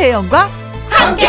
[0.00, 0.48] 김혜영과
[0.88, 1.26] 함께.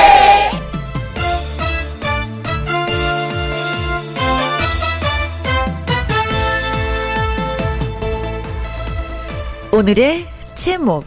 [9.74, 11.04] 오늘의 제목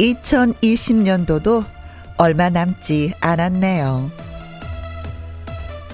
[0.00, 1.64] 2020년도도
[2.16, 4.10] 얼마 남지 않았네요.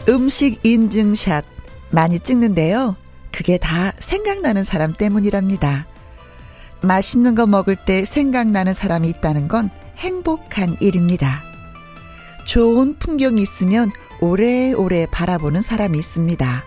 [0.09, 1.45] 음식 인증샷
[1.91, 2.97] 많이 찍는데요.
[3.31, 5.87] 그게 다 생각나는 사람 때문이랍니다.
[6.81, 9.69] 맛있는 거 먹을 때 생각나는 사람이 있다는 건
[10.01, 11.43] 행복한 일입니다.
[12.45, 16.65] 좋은 풍경이 있으면 오래오래 바라보는 사람이 있습니다.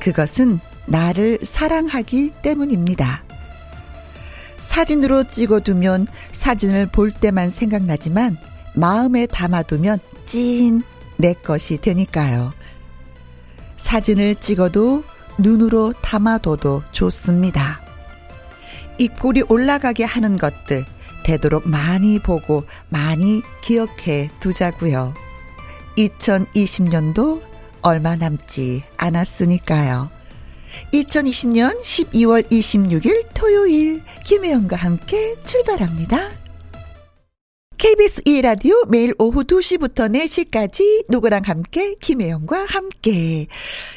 [0.00, 3.24] 그것은 나를 사랑하기 때문입니다.
[4.60, 8.36] 사진으로 찍어두면 사진을 볼 때만 생각나지만
[8.74, 10.82] 마음에 담아두면 찐
[11.16, 12.52] 내 것이 되니까요.
[13.76, 15.04] 사진을 찍어도
[15.38, 17.80] 눈으로 담아둬도 좋습니다.
[18.98, 20.84] 입꼬리 올라가게 하는 것들
[21.24, 25.14] 되도록 많이 보고 많이 기억해 두자고요.
[25.98, 27.42] 2020년도
[27.82, 30.10] 얼마 남지 않았으니까요.
[30.92, 36.30] 2020년 12월 26일 토요일 김혜영과 함께 출발합니다.
[37.76, 43.46] KBS 2라디오 매일 오후 2시부터 4시까지 누구랑 함께 김혜영과 함께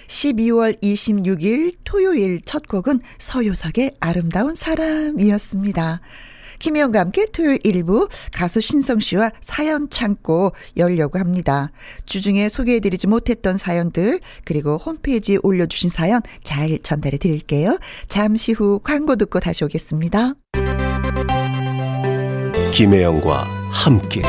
[0.07, 6.01] 12월 26일 토요일 첫 곡은 서효석의 아름다운 사람이었습니다.
[6.59, 11.71] 김혜영과 함께 토요일 일부 가수 신성 씨와 사연 창고 열려고 합니다.
[12.05, 17.77] 주중에 소개해드리지 못했던 사연들 그리고 홈페이지에 올려주신 사연 잘 전달해 드릴게요.
[18.07, 20.33] 잠시 후 광고 듣고 다시 오겠습니다.
[22.73, 24.21] 김혜영과 함께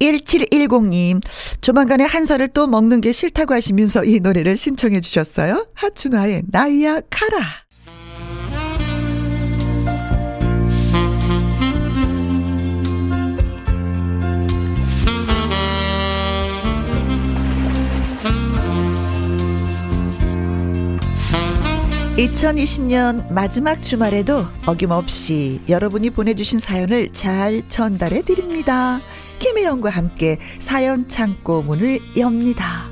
[0.00, 1.22] 1710님,
[1.60, 5.66] 조만간에 한 살을 또 먹는 게 싫다고 하시면서 이 노래를 신청해 주셨어요.
[5.74, 7.61] 하춘화의 나이야 카라.
[22.22, 29.00] 2020년 마지막 주말에도 어김없이 여러분이 보내주신 사연을 잘 전달해 드립니다.
[29.40, 32.84] 김혜영과 함께 사연 창고 문을 엽니다.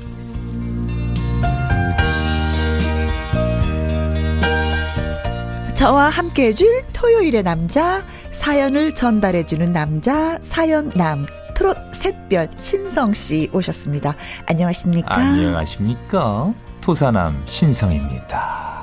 [5.75, 11.25] 저와 함께 해줄 토요일의 남자, 사연을 전달해주는 남자, 사연남,
[11.55, 14.13] 트롯 샛별 신성씨 오셨습니다.
[14.47, 15.15] 안녕하십니까?
[15.15, 16.53] 안녕하십니까?
[16.81, 18.80] 토사남 신성입니다.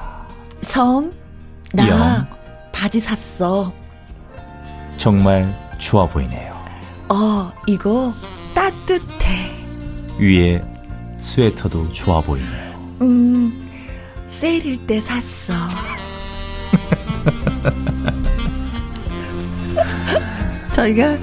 [0.72, 1.12] 성,
[1.72, 2.26] 나 영.
[2.72, 3.72] 바지 샀어.
[4.98, 5.48] 정말
[5.78, 6.54] 좋아 보이네요.
[7.08, 8.12] 어, 이거
[8.54, 9.50] 따뜻해.
[10.18, 10.62] 위에
[11.18, 12.98] 스웨터도 좋아 보이네요.
[13.00, 13.66] 음,
[14.26, 15.54] 세일일 때 샀어.
[20.72, 21.16] 저희가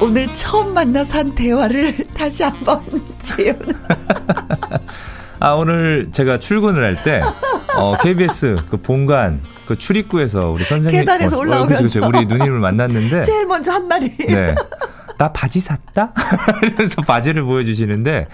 [0.00, 2.84] 오늘 처음 만나서 한 대화를 다시 한번
[3.22, 3.56] 재현.
[5.42, 7.20] 아, 오늘 제가 출근을 할 때,
[7.76, 11.00] 어, KBS 그 본관, 그 출입구에서 우리 선생님.
[11.00, 11.82] 계단에서 어, 어, 올라오면서.
[11.82, 12.00] 그쵸.
[12.06, 13.22] 우리 누님을 만났는데.
[13.26, 14.08] 제일 먼저 한 말이.
[14.18, 14.54] 네.
[15.18, 16.12] 나 바지 샀다?
[16.62, 18.28] 이러면서 바지를 보여주시는데,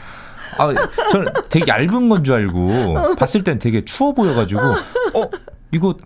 [0.58, 0.68] 아,
[1.12, 5.30] 저는 되게 얇은 건 줄 알고, 봤을 땐 되게 추워 보여가지고, 어,
[5.72, 5.96] 이거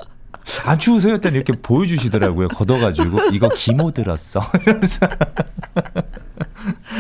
[0.65, 1.15] 안 추우세요?
[1.15, 2.47] 했더니 이렇게 보여주시더라고요.
[2.49, 4.41] 걷어가지고, 이거 기모 들었어.
[4.65, 5.01] 이러면서.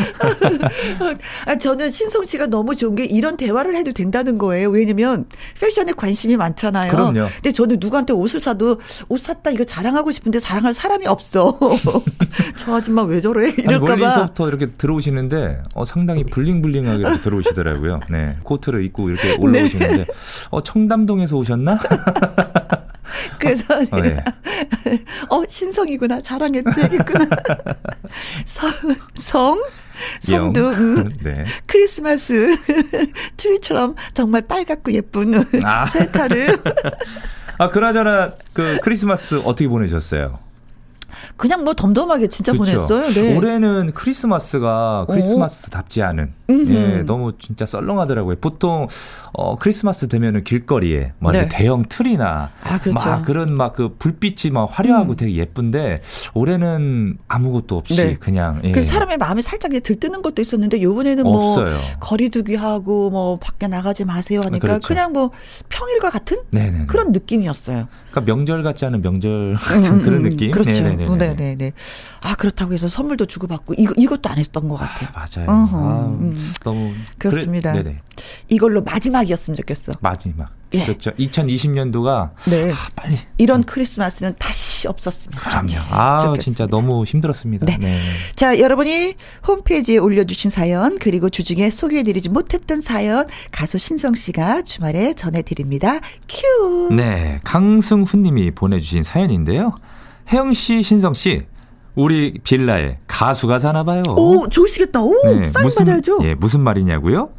[1.46, 4.70] 아, 저는 신성 씨가 너무 좋은 게 이런 대화를 해도 된다는 거예요.
[4.70, 5.26] 왜냐면
[5.60, 6.92] 패션에 관심이 많잖아요.
[6.92, 7.28] 그럼요.
[7.34, 11.58] 근데 저는 누구한테 옷을 사도 옷 샀다 이거 자랑하고 싶은데 자랑할 사람이 없어.
[12.58, 13.48] 저 아줌마 왜 저래?
[13.50, 13.96] 이럴까봐.
[13.96, 18.00] 멀리서부터 이렇게 들어오시는데 어, 상당히 블링블링하게 들어오시더라고요.
[18.10, 20.04] 네, 코트를 입고 이렇게 올라오시는데 네.
[20.50, 21.78] 어, 청담동에서 오셨나?
[23.38, 24.22] 그래서 어, 네.
[25.28, 27.26] 어 신성이구나 자랑했대겠구나.
[28.44, 28.70] 성,
[29.16, 29.62] 성
[30.20, 31.44] 성도 음, 네.
[31.66, 32.56] 크리스마스
[33.36, 35.86] 트리처럼 정말 빨갛고 예쁜 아.
[35.86, 36.58] 쇠타를
[37.58, 40.38] 아 그나저나 그 크리스마스 어떻게 보내셨어요?
[41.36, 42.64] 그냥 뭐 덤덤하게 진짜 그쵸?
[42.64, 43.12] 보냈어요.
[43.12, 43.36] 네.
[43.36, 46.72] 올해는 크리스마스가 크리스마스답지 않은 음흠.
[46.72, 48.36] 예, 너무 진짜 썰렁하더라고요.
[48.40, 48.86] 보통
[49.32, 51.48] 어 크리스마스 되면은 길거리에 뭐 네.
[51.48, 53.08] 대형 틀이나 아, 그렇죠.
[53.08, 55.16] 막 그런 막 그 불빛이 막 화려하고 음.
[55.16, 56.02] 되게 예쁜데
[56.34, 58.16] 올해는 아무것도 없이 네.
[58.18, 58.72] 그냥 예.
[58.72, 61.74] 그 사람의 마음이 살짝 들뜨는 것도 있었는데 요번에는 뭐 없어요.
[62.00, 64.86] 거리두기 하고 뭐 밖에 나가지 마세요 하니까 그렇죠.
[64.88, 65.30] 그냥 뭐
[65.70, 66.86] 평일과 같은 네네.
[66.86, 67.88] 그런 느낌이었어요.
[68.10, 70.50] 그러니까 명절 같지 않은 명절 같은 그런 느낌.
[70.50, 70.70] 그렇죠.
[70.82, 71.34] 네네네 네.
[71.34, 71.72] 네네 네.
[72.20, 75.08] 아 그렇다고 해서 선물도 주고 받고 이거 이것도 안 했던 것 같아요.
[75.12, 75.50] 아, 맞아요.
[75.50, 76.38] 어허, 아, 음.
[76.64, 77.72] 너무 그렇습니다.
[77.72, 78.00] 그래.
[78.48, 79.92] 이걸로 마지막이었으면 좋겠어.
[80.00, 80.48] 마지막.
[80.74, 80.86] 예.
[80.86, 81.10] 그렇죠.
[81.12, 82.70] 2020년도가 네.
[82.70, 85.74] 아, 빨리 이런 크리스마스는 다시 없었으면 그럼요.
[85.90, 86.42] 아, 좋겠습니다.
[86.42, 87.66] 진짜 너무 힘들었습니다.
[87.66, 87.78] 네.
[87.78, 87.98] 네.
[88.34, 89.14] 자, 여러분이
[89.46, 96.00] 홈페이지에 올려주신 사연, 그리고 주중에 소개해드리지 못했던 사연, 가수 신성 씨가 주말에 전해드립니다.
[96.28, 96.88] 큐!
[96.94, 99.76] 네, 강승훈 님이 보내주신 사연인데요.
[100.30, 101.42] 혜영 씨, 신성 씨,
[101.94, 104.02] 우리 빌라에 가수가 사나 봐요.
[104.16, 105.02] 오, 좋으시겠다.
[105.02, 106.18] 오, 사인 무슨, 받아야죠.
[106.22, 107.30] 예, 무슨 말이냐고요?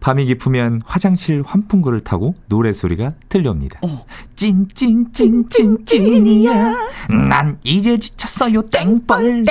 [0.00, 3.80] 밤이 깊으면 화장실 환풍구를 타고 노래소리가 들려옵니다.
[3.82, 4.04] 어.
[5.48, 6.74] 찐찐찐찐찐이야.
[7.28, 8.62] 난 이제 지쳤어요.
[8.62, 9.44] 땡벌.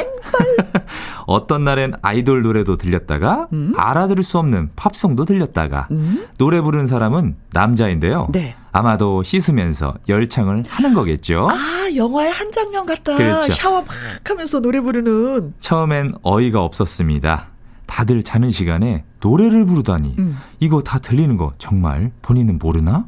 [1.28, 3.74] 어떤 날엔 아이돌 노래도 들렸다가 음?
[3.76, 6.26] 알아들을 수 없는 팝송도 들렸다가 음?
[6.38, 8.28] 노래 부르는 사람은 남자인데요.
[8.32, 8.56] 네.
[8.72, 11.50] 아마도 씻으면서 열창을 하는 거겠죠.
[11.50, 11.56] 아,
[11.96, 13.18] 영화의 한 장면 같다.
[13.18, 13.52] 그렇죠.
[13.52, 13.90] 샤워 막
[14.24, 15.56] 하면서 노래 부르는.
[15.60, 17.48] 처음엔 어이가 없었습니다.
[17.88, 20.16] 다들 자는 시간에 노래를 부르다니.
[20.20, 20.38] 음.
[20.60, 23.08] 이거 다 들리는 거 정말 본인은 모르나?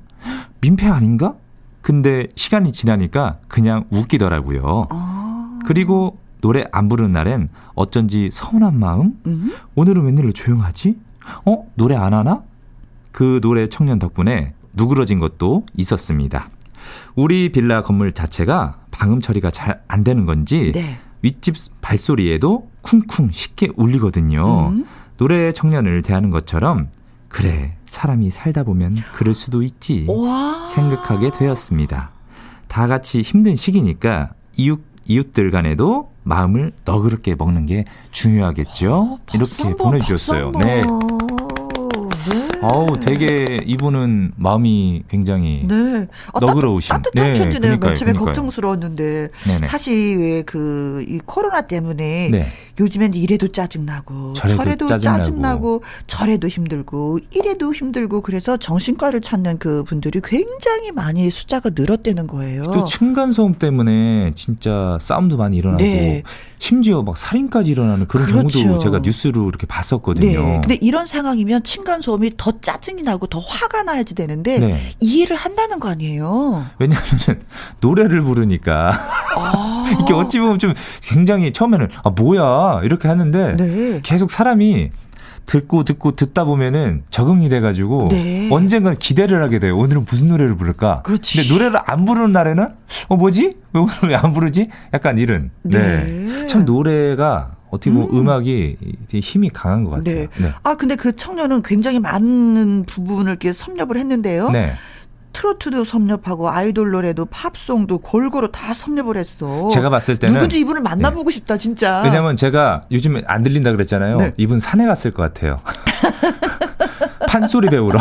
[0.62, 1.36] 민폐 아닌가?
[1.82, 4.88] 근데 시간이 지나니까 그냥 웃기더라고요.
[4.90, 5.60] 아.
[5.66, 9.14] 그리고 노래 안 부르는 날엔 어쩐지 서운한 마음?
[9.28, 9.52] 음?
[9.76, 10.98] 오늘은 웬일로 조용하지?
[11.46, 11.66] 어?
[11.76, 12.42] 노래 안 하나?
[13.12, 16.50] 그 노래 청년 덕분에 누그러진 것도 있었습니다.
[17.16, 21.00] 우리 빌라 건물 자체가 방음 처리가 잘 안 되는 건지 네.
[21.22, 24.70] 윗집 발소리에도 쿵쿵 쉽게 울리거든요.
[24.70, 24.86] 음.
[25.18, 26.90] 노래 청년을 대하는 것처럼
[27.28, 30.66] 그래 사람이 살다 보면 그럴 수도 있지 와.
[30.66, 32.12] 생각하게 되었습니다.
[32.68, 39.20] 다 같이 힘든 시기니까 이웃 이웃들 간에도 마음을 너그럽게 먹는 게 중요하겠죠.
[39.34, 40.52] 이렇게 박수 한 번, 보내주셨어요.
[40.52, 40.84] 네.
[42.62, 46.08] 어우 되게 이분은 마음이 굉장히 네.
[46.34, 46.90] 어, 너그러우신.
[46.90, 47.80] 따뜻, 따뜻한 네, 편지네요.
[47.80, 48.26] 그러니까요, 그러니까요.
[48.26, 49.68] 걱정스러웠는데 네네.
[49.68, 52.48] 사실 왜 그 이 코로나 때문에 네.
[52.80, 55.18] 요즘엔 이래도 짜증나고 저래도 짜증나고.
[55.18, 62.64] 짜증나고 저래도 힘들고 이래도 힘들고 그래서 정신과를 찾는 그 분들이 굉장히 많이 숫자가 늘었다는 거예요.
[62.64, 66.24] 또 층간 소음 때문에 진짜 싸움도 많이 일어나고 네.
[66.60, 68.60] 심지어 막 살인까지 일어나는 그런 그렇죠.
[68.60, 70.46] 경우도 제가 뉴스로 이렇게 봤었거든요.
[70.46, 70.60] 네.
[70.62, 74.80] 근데 이런 상황이면 층간 소음이 더 짜증이 나고 더 화가 나야지 되는데 네.
[75.00, 76.66] 이해를 한다는 거 아니에요.
[76.78, 77.10] 왜냐하면
[77.80, 78.92] 노래를 부르니까
[79.38, 79.96] 아.
[80.04, 82.44] 이게 어찌 보면 좀 굉장히 처음에는 아 뭐야
[82.84, 84.00] 이렇게 하는데 네.
[84.04, 84.92] 계속 사람이
[85.46, 88.50] 듣고 듣고 듣다 보면은 적응이 돼가지고 네.
[88.52, 89.76] 언젠간 기대를 하게 돼요.
[89.78, 91.02] 오늘은 무슨 노래를 부를까?
[91.02, 91.38] 그렇지.
[91.38, 92.68] 근데 노래를 안 부르는 날에는
[93.08, 93.54] 어 뭐지?
[93.74, 94.68] 왜 오늘 왜 안 부르지?
[94.94, 95.50] 약간 이런.
[95.64, 96.46] 네.
[96.48, 98.18] 참 노래가 어떻게 보면 음.
[98.20, 98.30] 음.
[98.30, 98.78] 악이
[99.08, 100.28] 되게 힘이 강한 것 같아요.
[100.38, 100.54] 네.
[100.64, 104.50] 아 근데 그 청년은 굉장히 많은 부분을 이렇게 섭렵을 했는데요.
[104.52, 104.74] 네.
[105.40, 109.70] 트로트도 섭렵하고 아이돌 노래도 팝송도 골고루 다 섭렵을 했어.
[109.70, 110.40] 제가 봤을 때는 네.
[110.40, 112.02] 누군지 이분을 만나보고 싶다 진짜.
[112.04, 114.18] 왜냐면 제가 요즘에 안 들린다 그랬잖아요.
[114.18, 114.34] 네.
[114.36, 115.62] 이분 산에 갔을 것 같아요.
[117.30, 118.00] 판소리 배우러.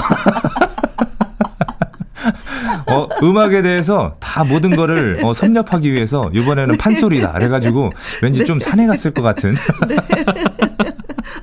[2.88, 7.34] 어, 음악에 대해서 다 모든 거를 어, 섭렵하기 위해서 이번에는 판소리다.
[7.34, 9.54] 그래가지고 왠지 좀 산에 갔을 것 같은.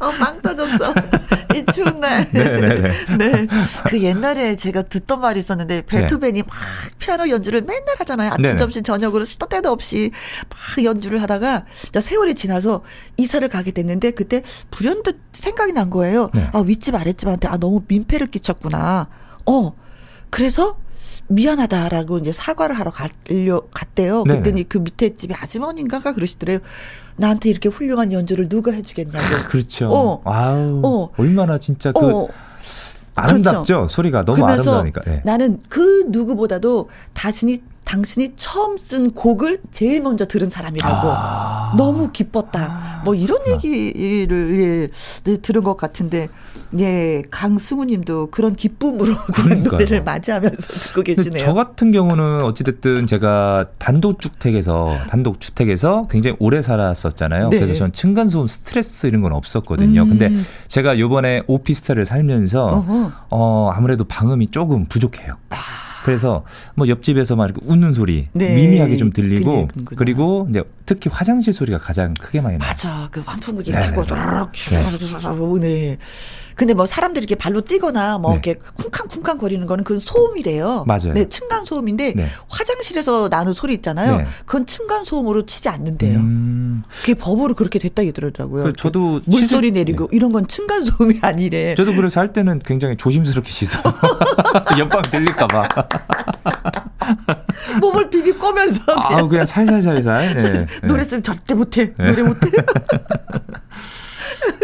[0.01, 0.54] 어, 빵 터졌어.
[0.54, 0.54] 이
[1.73, 2.27] 추운 날.
[2.31, 2.91] 네네네.
[3.17, 3.47] 네.
[3.87, 6.49] 그 옛날에 제가 듣던 말이 있었는데 베토벤이 막
[6.99, 8.31] 피아노 연주를 맨날 하잖아요.
[8.31, 8.57] 아침, 네네.
[8.57, 10.11] 점심, 저녁으로 시도 때도 없이
[10.49, 12.83] 막 연주를 하다가 이제 세월이 지나서
[13.17, 16.29] 이사를 가게 됐는데 그때 불현듯 생각이 난 거예요.
[16.33, 16.49] 네.
[16.53, 19.07] 아, 윗집 아랫집한테 아, 너무 민폐를 끼쳤구나.
[19.45, 19.73] 어.
[20.29, 20.77] 그래서
[21.27, 24.23] 미안하다라고 이제 사과를 하러 가려 갔대요.
[24.23, 24.39] 네네.
[24.41, 26.59] 그랬더니 그 밑에 집에 아주머니인가가 그러시더래요.
[27.17, 29.47] 나한테 이렇게 훌륭한 연주를 누가 해주겠냐고.
[29.49, 29.89] 그렇죠.
[29.89, 30.21] 어.
[30.25, 30.81] 아우.
[30.83, 31.09] 어.
[31.17, 32.27] 얼마나 진짜 그 어,
[33.15, 33.87] 아름답죠?
[33.89, 35.01] 소리가 너무 그러면서 아름다우니까.
[35.05, 35.21] 네.
[35.23, 41.73] 나는 그 누구보다도 다신이 당신이 처음 쓴 곡을 제일 먼저 들은 사람이라고 아.
[41.77, 43.01] 너무 기뻤다.
[43.05, 44.87] 뭐 이런 얘기를 예,
[45.23, 46.27] 네, 들은 것 같은데
[46.79, 49.71] 예 강승우님도 그런 기쁨으로 그 그러니까요.
[49.71, 51.37] 노래를 맞이하면서 듣고 계시네요.
[51.37, 57.49] 저 같은 경우는 어찌됐든 제가 단독 주택에서 단독 주택에서 굉장히 오래 살았었잖아요.
[57.49, 57.59] 네.
[57.59, 60.01] 그래서 전 층간소음 스트레스 이런 건 없었거든요.
[60.01, 60.09] 음.
[60.09, 60.33] 근데
[60.67, 63.11] 제가 요번에 오피스텔을 살면서 어허.
[63.29, 65.35] 어 아무래도 방음이 조금 부족해요.
[66.05, 66.43] 그래서
[66.75, 68.53] 뭐 옆집에서 막 이렇게 웃는 소리 네.
[68.53, 69.97] 미미하게 좀 들리고 들리는구나.
[69.97, 72.67] 그리고 이제 특히 화장실 소리가 가장 크게 많이 나요.
[72.69, 73.09] 맞아.
[73.11, 73.71] 그 환풍기.
[73.71, 74.51] 켜고 도로록
[75.59, 75.97] 네.
[76.55, 78.35] 근데 뭐 사람들이 이렇게 발로 뛰거나 뭐 네.
[78.35, 80.85] 이렇게 쿵쾅쿵쾅 거리는 거는 그건 소음이래요.
[80.87, 81.13] 맞아요.
[81.13, 82.27] 네, 층간 소음인데 네.
[82.47, 84.17] 화장실에서 나는 소리 있잖아요.
[84.17, 84.27] 네.
[84.45, 86.19] 그건 층간 소음으로 치지 않는데요.
[86.19, 88.63] 음, 그게 법으로 그렇게 됐다 이러더라고요.
[88.63, 91.75] 그 저도 물소리 씻을- 내리고 이런 건 층간 소음이 아니래.
[91.75, 93.79] 저도 그래서 할 때는 굉장히 조심스럽게 씻어.
[94.79, 95.67] 옆방 들릴까 봐.
[97.81, 100.33] 몸을 비비 꼬면서 아, 그냥 살살살살.
[100.35, 100.53] 네.
[100.53, 100.65] 네.
[100.87, 101.93] 노래 쓰면 절대 못해.
[101.97, 102.11] 네.
[102.11, 102.49] 노래 못해.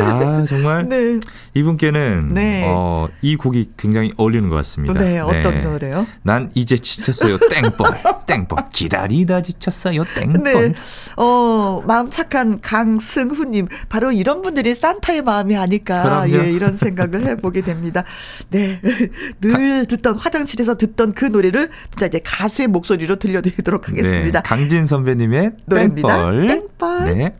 [0.01, 0.87] 아, 정말.
[0.87, 1.19] 네.
[1.53, 2.65] 이분께는 네.
[2.67, 4.99] 어, 이 곡이 굉장히 어울리는 것 같습니다.
[4.99, 5.61] 네, 어떤 네.
[5.61, 6.07] 노래요?
[6.23, 7.37] 난 이제 지쳤어요.
[7.37, 8.03] 땡벌.
[8.25, 8.69] 땡벌.
[8.71, 10.03] 기다리다 지쳤어요.
[10.15, 10.71] 땡벌.
[10.71, 10.73] 네.
[11.17, 13.67] 어, 마음 착한 강승후 님.
[13.89, 16.03] 바로 이런 분들이 산타의 마음이 아닐까.
[16.03, 16.45] 그럼요.
[16.45, 18.03] 예, 이런 생각을 해 보게 됩니다.
[18.49, 18.79] 네.
[19.41, 24.41] 늘 듣던 화장실에서 듣던 그 노래를 진짜 이제 가수의 목소리로 들려드리도록 하겠습니다.
[24.41, 24.47] 네.
[24.47, 26.07] 강진 선배님의 노래입니다.
[26.07, 26.47] 땡벌.
[26.47, 27.17] 땡벌.
[27.17, 27.35] 네.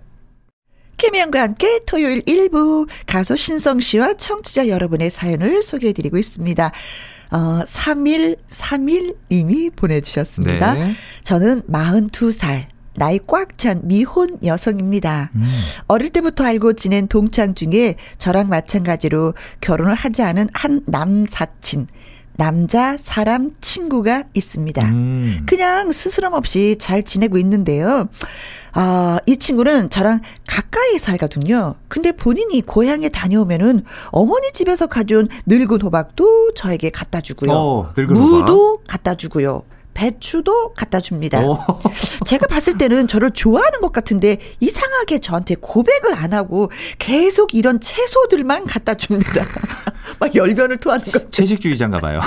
[1.01, 6.71] 김혜영과 함께 토요일 1부 가수 신성 씨와 청취자 여러분의 사연을 소개해 드리고 있습니다.
[7.31, 10.75] 어, 3일, 3일 이미 보내주셨습니다.
[10.75, 10.95] 네.
[11.23, 12.65] 저는 42살.
[12.93, 15.31] 나이 꽉 찬 미혼 여성입니다.
[15.33, 15.47] 음.
[15.87, 21.87] 어릴 때부터 알고 지낸 동창 중에 저랑 마찬가지로 결혼을 하지 않은 한 남사친,
[22.37, 24.85] 남자 사람 친구가 있습니다.
[24.89, 25.39] 음.
[25.45, 28.07] 그냥 스스럼 없이 잘 지내고 있는데요.
[28.73, 31.75] 아, 이 친구는 저랑 가까이 살거든요.
[31.87, 37.51] 근데 본인이 고향에 다녀오면은 어머니 집에서 가져온 늙은 호박도 저에게 갖다 주고요.
[37.51, 38.87] 어, 무도 호박.
[38.87, 39.63] 갖다 주고요.
[39.93, 41.41] 배추도 갖다 줍니다.
[41.41, 41.81] 어.
[42.25, 48.65] 제가 봤을 때는 저를 좋아하는 것 같은데 이상하게 저한테 고백을 안 하고 계속 이런 채소들만
[48.65, 49.45] 갖다 줍니다.
[50.19, 51.29] 막 열변을 토하는 거.
[51.31, 52.19] 채식주의자인가 봐요.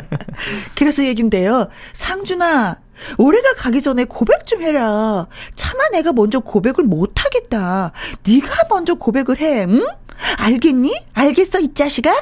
[0.74, 1.68] 그래서 얘긴데요.
[1.92, 2.80] 상준아,
[3.18, 5.26] 올해가 가기 전에 고백 좀 해라.
[5.54, 7.92] 차마 내가 먼저 고백을 못 하겠다.
[8.26, 9.64] 네가 먼저 고백을 해.
[9.68, 9.84] 응?
[10.38, 10.94] 알겠니?
[11.14, 12.12] 알겠어 이 자식아?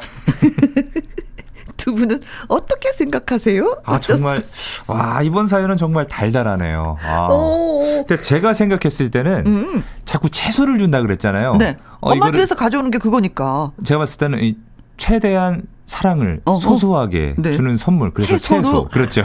[1.80, 3.82] 두 분은 어떻게 생각하세요?
[3.86, 4.42] 아 정말
[4.86, 6.96] 와 이번 사연은 정말 달달하네요.
[7.02, 7.28] 아.
[8.06, 9.84] 근데 제가 생각했을 때는 음.
[10.04, 11.56] 자꾸 채소를 준다 그랬잖아요.
[11.56, 11.78] 네.
[12.00, 13.72] 어, 엄마 집에서 가져오는 게 그거니까.
[13.84, 14.56] 제가 봤을 때는 이
[14.98, 16.56] 최대한 사랑을 어, 어.
[16.58, 17.52] 소소하게 네.
[17.52, 18.12] 주는 선물.
[18.12, 18.62] 그래서 채소로?
[18.62, 18.88] 채소.
[18.88, 19.22] 그렇죠.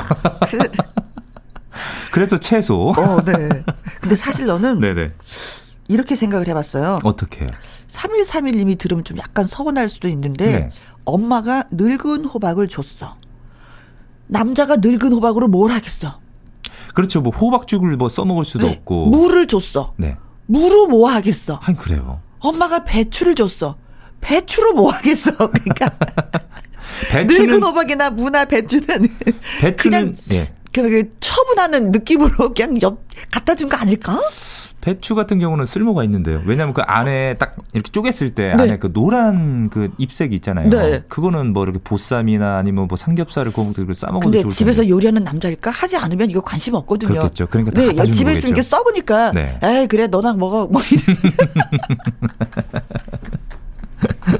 [0.49, 0.59] 그
[2.11, 2.93] 그래서 채소.
[2.97, 3.63] 어, 네.
[3.99, 5.11] 근데 사실 너는 네네.
[5.89, 7.01] 이렇게 생각을 해봤어요.
[7.03, 7.45] 어떻게?
[7.89, 10.71] 3131님이 들으면 좀 약간 서운할 수도 있는데 네.
[11.05, 13.15] 엄마가 늙은 호박을 줬어.
[14.27, 16.19] 남자가 늙은 호박으로 뭘 하겠어?
[16.93, 17.21] 그렇죠.
[17.21, 18.73] 뭐 호박죽을 뭐 써먹을 수도 네.
[18.73, 19.07] 없고.
[19.07, 19.93] 물을 줬어.
[19.97, 20.17] 네.
[20.47, 21.59] 물로 뭐 하겠어?
[21.63, 22.21] 아니 그래요.
[22.39, 23.77] 엄마가 배추를 줬어.
[24.21, 25.31] 배추로 뭐 하겠어?
[25.37, 25.89] 그러니까
[27.11, 28.85] 배추는, 늙은 호박이나 무나 배추는
[29.61, 30.47] 배추는 그냥 예.
[30.71, 34.19] 그 처분하는 느낌으로 그냥 옆 갖다 준 거 아닐까?
[34.85, 36.43] 배추 같은 경우는 쓸모가 있는데요.
[36.45, 38.63] 왜냐하면 그 안에 딱 이렇게 쪼갰을 때 네.
[38.63, 40.69] 안에 그 노란 그 잎색이 있잖아요.
[40.69, 41.03] 네.
[41.07, 44.55] 그거는 뭐 이렇게 보쌈이나 아니면 뭐 삼겹살을 구워 먹고 싸 먹어도 좋을 텐데.
[44.55, 47.13] 집에서 요리하는 남자일까 하지 않으면 이거 관심 없거든요.
[47.13, 47.47] 그렇겠죠.
[47.47, 49.31] 그러니까 다 네, 집에 있으면 이게 썩으니까.
[49.31, 49.57] 네.
[49.63, 50.67] 에이 그래 너나 먹어.
[50.67, 50.79] 뭐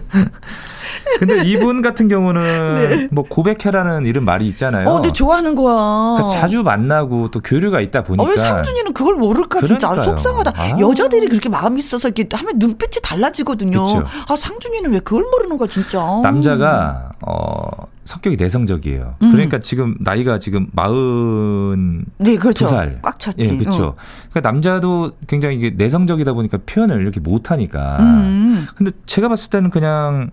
[1.20, 2.42] 근데 이분 같은 경우는
[2.90, 3.08] 네.
[3.12, 4.88] 뭐 고백해라는 이런 말이 있잖아요.
[4.88, 6.16] 어, 근데 좋아하는 거야.
[6.18, 8.24] 그러니까 자주 만나고 또 교류가 있다 보니까.
[8.24, 10.54] 어, 왜 상준이는 그걸 모를까 진짜 속상하다.
[10.56, 10.80] 아.
[10.80, 13.86] 여자들이 그렇게 마음이 있어서 이렇게 하면 눈빛이 달라지거든요.
[13.86, 14.04] 그쵸.
[14.28, 16.00] 아 상준이는 왜 그걸 모르는 거야 진짜.
[16.24, 17.68] 남자가 어
[18.06, 19.16] 성격이 내성적이에요.
[19.22, 19.32] 음.
[19.32, 22.68] 그러니까 지금 나이가 지금 마흔 네, 그렇죠.
[22.68, 23.00] 살.
[23.02, 23.36] 꽉 찼지.
[23.40, 23.84] 예, 그렇죠.
[23.88, 23.96] 어.
[24.30, 27.98] 그러니까 남자도 굉장히 이게 내성적이다 보니까 표현을 이렇게 못 하니까.
[28.00, 28.66] 음.
[28.76, 30.30] 근데 제가 봤을 때는 그냥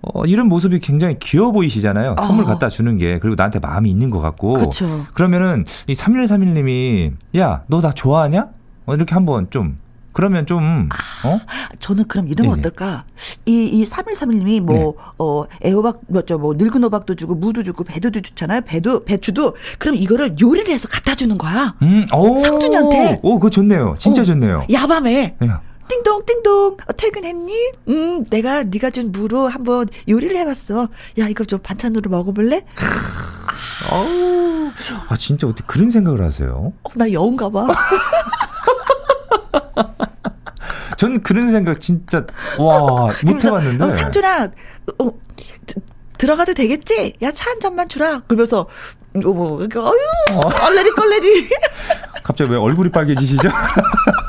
[0.00, 2.14] 어, 이런 모습이 굉장히 귀여워 보이시잖아요.
[2.18, 2.22] 어.
[2.24, 3.18] 선물 갖다 주는 게.
[3.18, 4.54] 그리고 나한테 마음이 있는 것 같고.
[4.54, 5.06] 그쵸.
[5.12, 8.48] 그러면은 이 3131님이 야, 너 나 좋아하냐?
[8.86, 9.78] 어, 이렇게 한번 좀
[10.12, 11.40] 그러면 좀, 아, 어?
[11.78, 12.58] 저는 그럼 이러면 네.
[12.60, 13.04] 어떨까?
[13.46, 14.94] 이, 이 3131님이 뭐, 네.
[15.18, 18.62] 어, 애호박, 뭐죠, 뭐, 늙은 호박도 주고, 무도 주고, 배도 주잖아요.
[18.62, 19.54] 배도, 배추도.
[19.78, 21.74] 그럼 이거를 요리를 해서 갖다 주는 거야.
[21.82, 22.36] 음, 오.
[22.38, 23.20] 상준이한테.
[23.22, 23.94] 오, 그거 좋네요.
[23.98, 24.66] 진짜 어, 좋네요.
[24.72, 25.36] 야밤에.
[25.44, 25.60] 야.
[25.88, 27.52] 띵동 띵동 어, 퇴근했니?
[27.88, 30.88] 음 내가 네가 준 무로 한번 요리를 해봤어.
[31.18, 32.64] 야 이거 좀 반찬으로 먹어볼래?
[33.90, 34.70] 아우
[35.08, 36.72] 아 진짜 어떻게 그런 생각을 하세요?
[36.82, 37.68] 어, 나 여운가 봐.
[40.98, 42.26] 전 그런 생각 진짜
[42.58, 43.84] 와 못 해봤는데.
[43.84, 44.48] 어, 상준아,
[44.98, 45.10] 어,
[46.18, 47.14] 들어가도 되겠지?
[47.22, 48.20] 야 차 한 잔만 주라.
[48.26, 48.66] 그러면서
[49.14, 49.98] 이거 뭐 이거 어유
[50.32, 50.40] 어.
[50.66, 51.48] 얼레리 껄레리.
[52.24, 53.48] 갑자기 왜 얼굴이 빨개지시죠?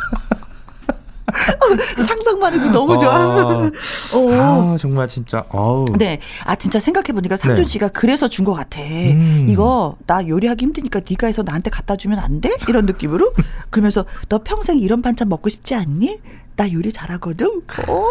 [2.08, 3.13] 상상만 해도 너무 좋아.
[3.15, 3.72] 아,
[4.15, 4.31] 어.
[4.74, 5.46] 아 정말 진짜.
[5.50, 5.86] 어우.
[5.98, 7.69] 네, 아 진짜 생각해 보니까 상준 네.
[7.69, 8.81] 씨가 그래서 준 것 같아.
[8.81, 9.46] 음.
[9.50, 12.50] 이거 나 요리하기 힘드니까 네가 해서 나한테 갖다 주면 안 돼?
[12.67, 13.34] 이런 느낌으로.
[13.69, 16.19] 그러면서 너 평생 이런 반찬 먹고 싶지 않니?
[16.55, 17.48] 나 요리 잘하거든.
[17.88, 18.05] 오.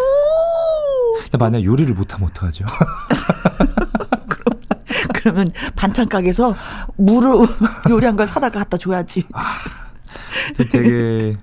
[1.18, 2.64] 야, 만약 요리를 못하면 어떡하죠?
[5.14, 6.54] 그러면 반찬 가게에서
[6.96, 7.46] 물을
[7.90, 9.24] 요리한 걸 사다가 갖다 줘야지.
[9.32, 9.56] 아,
[10.70, 11.34] 되게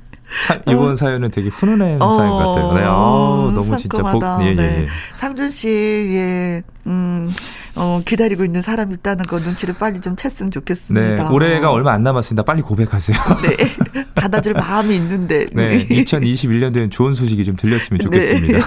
[0.43, 0.95] 사, 이번 어.
[0.95, 2.11] 사연은 되게 훈훈한 어.
[2.17, 2.73] 사연 같아요.
[2.73, 4.87] 네, 아, 너무 진짜 복, 예, 예, 예.
[5.13, 5.67] 상준 씨,
[6.11, 7.29] 예, 음,
[7.75, 11.29] 어, 기다리고 있는 사람이 있다는 거 눈치를 빨리 좀 챘으면 좋겠습니다.
[11.29, 12.43] 네, 올해가 얼마 안 남았습니다.
[12.43, 13.17] 빨리 고백하세요.
[13.43, 15.47] 네, 받아줄 마음이 있는데.
[15.53, 18.59] 네, 2021년도엔 좋은 소식이 좀 들렸으면 좋겠습니다.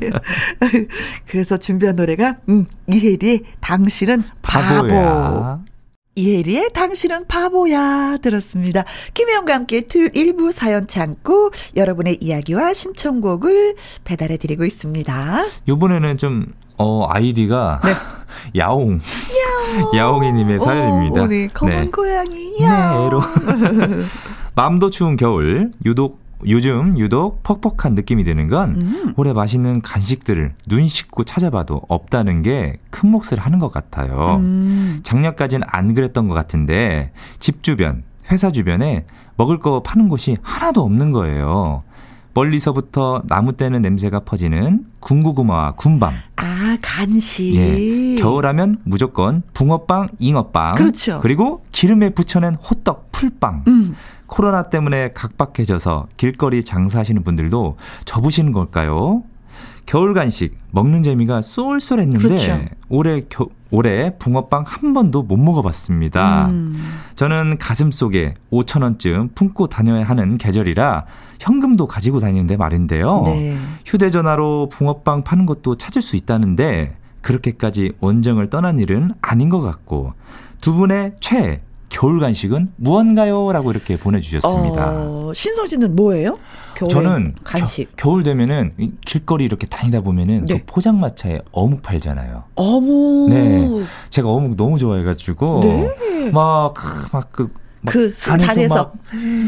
[0.00, 0.10] 네.
[1.26, 4.88] 그래서 준비한 노래가 음, 이혜리의 당신은 바보.
[4.88, 5.60] 바보야.
[6.18, 8.84] 이혜리의 당신은 바보야 들었습니다.
[9.14, 15.44] 김혜영과 함께 토요일 일부 사연 창고 여러분의 이야기와 신청곡을 배달해 드리고 있습니다.
[15.68, 16.46] 이번에는 좀
[16.76, 17.80] 어, 아이디가
[18.58, 19.00] 야옹.
[19.94, 21.22] 야옹이님의 사연입니다.
[21.22, 21.90] 오, 네, 검은 네.
[21.90, 23.06] 고양이 네, 야옹.
[23.06, 23.22] 에로.
[24.56, 29.14] 맘도 추운 겨울 유독 요즘 유독 퍽퍽한 느낌이 드는 건 음.
[29.16, 34.36] 올해 맛있는 간식들을 눈 씻고 찾아봐도 없다는 게 큰 몫을 하는 것 같아요.
[34.40, 35.00] 음.
[35.04, 39.04] 작년까지는 안 그랬던 것 같은데 집 주변, 회사 주변에
[39.36, 41.84] 먹을 거 파는 곳이 하나도 없는 거예요.
[42.38, 46.14] 멀리서부터 나무 떼는 냄새가 퍼지는 군고구마와 군밤.
[46.36, 47.54] 아 간식.
[47.56, 48.20] 예.
[48.20, 50.72] 겨울하면 무조건 붕어빵, 잉어빵.
[50.76, 51.18] 그렇죠.
[51.20, 53.64] 그리고 기름에 부쳐낸 호떡, 풀빵.
[53.66, 53.94] 음.
[54.26, 59.24] 코로나 때문에 각박해져서 길거리 장사하시는 분들도 접으시는 걸까요?
[59.88, 62.60] 겨울 간식 먹는 재미가 쏠쏠했는데 그렇죠.
[62.90, 66.48] 올해 겨, 올해 붕어빵 한 번도 못 먹어봤습니다.
[66.48, 66.78] 음.
[67.14, 71.06] 저는 가슴 속에 5천 원쯤 품고 다녀야 하는 계절이라
[71.40, 73.22] 현금도 가지고 다니는데 말인데요.
[73.24, 73.56] 네.
[73.86, 80.12] 휴대전화로 붕어빵 파는 것도 찾을 수 있다는데 그렇게까지 원정을 떠난 일은 아닌 것 같고
[80.60, 83.50] 두 분의 최애 겨울 간식은 무언가요?
[83.52, 84.90] 라고 이렇게 보내주셨습니다.
[84.92, 86.36] 어, 신성 씨는 뭐예요?
[86.90, 87.96] 저는 간식.
[87.96, 90.58] 겨, 울 되면은 이 길거리 이렇게 다니다 보면은 네.
[90.58, 92.44] 그 포장마차에 어묵 팔잖아요.
[92.54, 93.30] 어묵.
[93.30, 93.66] 네.
[94.10, 96.30] 제가 어묵 너무 좋아해가지고 네.
[96.30, 97.52] 막막그
[97.86, 98.94] 그 자리에서 막,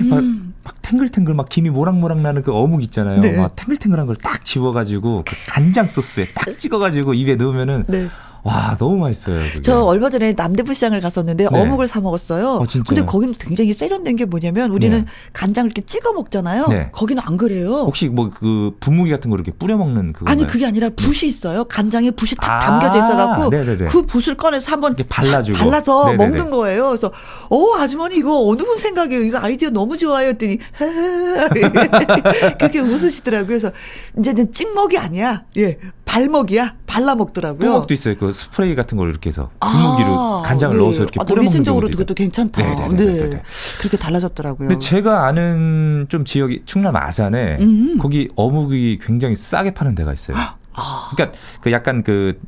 [0.09, 0.25] 막,
[0.65, 3.21] 막 탱글탱글 막 김이 모락모락 나는 그 어묵 있잖아요.
[3.21, 3.37] 네.
[3.37, 8.09] 막 탱글탱글한 걸 딱 집어가지고 그 간장 소스에 딱 찍어가지고 입에 넣으면은 네.
[8.43, 9.39] 와 너무 맛있어요.
[9.39, 9.61] 그게.
[9.63, 11.61] 저 얼마 전에 남대부 시장을 갔었는데 네.
[11.61, 12.49] 어묵을 사 먹었어요.
[12.63, 12.65] 어?
[12.87, 15.05] 근데 거기는 굉장히 세련된 게 뭐냐면 우리는 네.
[15.33, 16.67] 간장을 이렇게 찍어 먹잖아요.
[16.69, 16.89] 네.
[16.93, 17.71] 거기는 안 그래요.
[17.87, 21.65] 혹시 뭐 그 분무기 같은 거 이렇게 뿌려 먹는 그거 아니 그게 아니라 붓이 있어요.
[21.65, 23.85] 간장에 붓이 딱 아, 담겨져 있어갖고 네네네.
[23.87, 25.59] 그 붓을 꺼내서 한번 발라주고.
[25.59, 26.29] 착 발라서 네네네.
[26.29, 26.89] 먹는 거예요.
[26.89, 27.13] 그래서
[27.51, 29.23] 어 아주머니 이거 어느 분 생각이에요?
[29.23, 30.29] 이거 아이디어 너무 좋아요.
[30.29, 30.59] 했더니
[32.59, 33.47] 그렇게 웃으시더라고요.
[33.47, 33.73] 그래서
[34.19, 35.45] 이제는 찍먹이 아니야.
[35.59, 35.79] 예
[36.11, 36.75] 발먹이야.
[36.87, 37.61] 발라 먹더라고요.
[37.61, 38.17] 뚜껑도 있어요.
[38.17, 40.83] 그 스프레이 같은 걸 이렇게 해서 분무기로 간장을 네.
[40.83, 42.61] 넣어서 이렇게 아, 뿌려 먹는 위생적으로 그것도 괜찮다.
[42.63, 43.31] 네네네네네.
[43.31, 43.43] 네.
[43.79, 44.69] 그렇게 달라졌더라고요.
[44.69, 47.99] 근데 제가 아는 좀 지역이 충남 아산에 음.
[47.99, 50.37] 거기 어묵이 굉장히 싸게 파는 데가 있어요.
[50.37, 52.41] 아, 그러니까 그 약간 그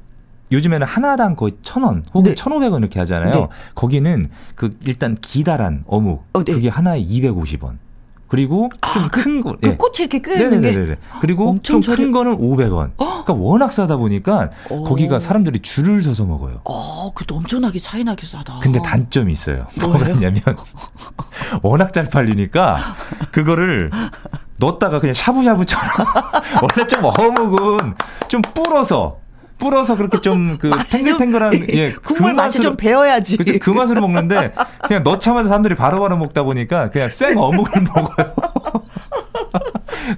[0.50, 2.34] 요즘에는 하나당 거의 천 원 혹은 네.
[2.34, 3.32] 천오백 원 이렇게 하잖아요.
[3.32, 3.46] 네.
[3.76, 6.52] 거기는 그 일단 기다란 어묵 어, 네.
[6.52, 7.76] 그게 하나에 250원.
[8.32, 9.56] 그리고 아, 좀큰 거.
[9.60, 9.76] 그 예.
[9.76, 10.96] 꽃에 이렇게 껴 있는 게.
[11.20, 12.92] 그리고 좀 큰 거는 500원.
[12.96, 14.84] 그러니까 워낙 싸다 보니까 오.
[14.84, 16.62] 거기가 사람들이 줄을 서서 먹어요.
[16.64, 18.60] 어, 그것도 엄청나게 차이나게 싸다.
[18.62, 19.66] 근데 단점이 있어요.
[19.78, 20.08] 뭐가?
[20.08, 20.40] 있냐면
[21.62, 22.78] 워낙 잘 팔리니까
[23.32, 23.90] 그거를
[24.56, 25.86] 넣었다가 그냥 샤브샤브처럼
[26.62, 27.94] 원래 좀 어묵은
[28.28, 29.18] 좀 불어서
[29.62, 33.36] 불어서 그렇게 좀 그 맛이 좀- 탱글탱글한 예, 국물 그 맛이 맛으로- 좀 배워야지.
[33.38, 34.52] 그죠 그 맛으로 먹는데
[34.86, 38.34] 그냥 넣자마자 사람들이 바로바로 먹다 보니까 그냥 생 어묵을 먹어요.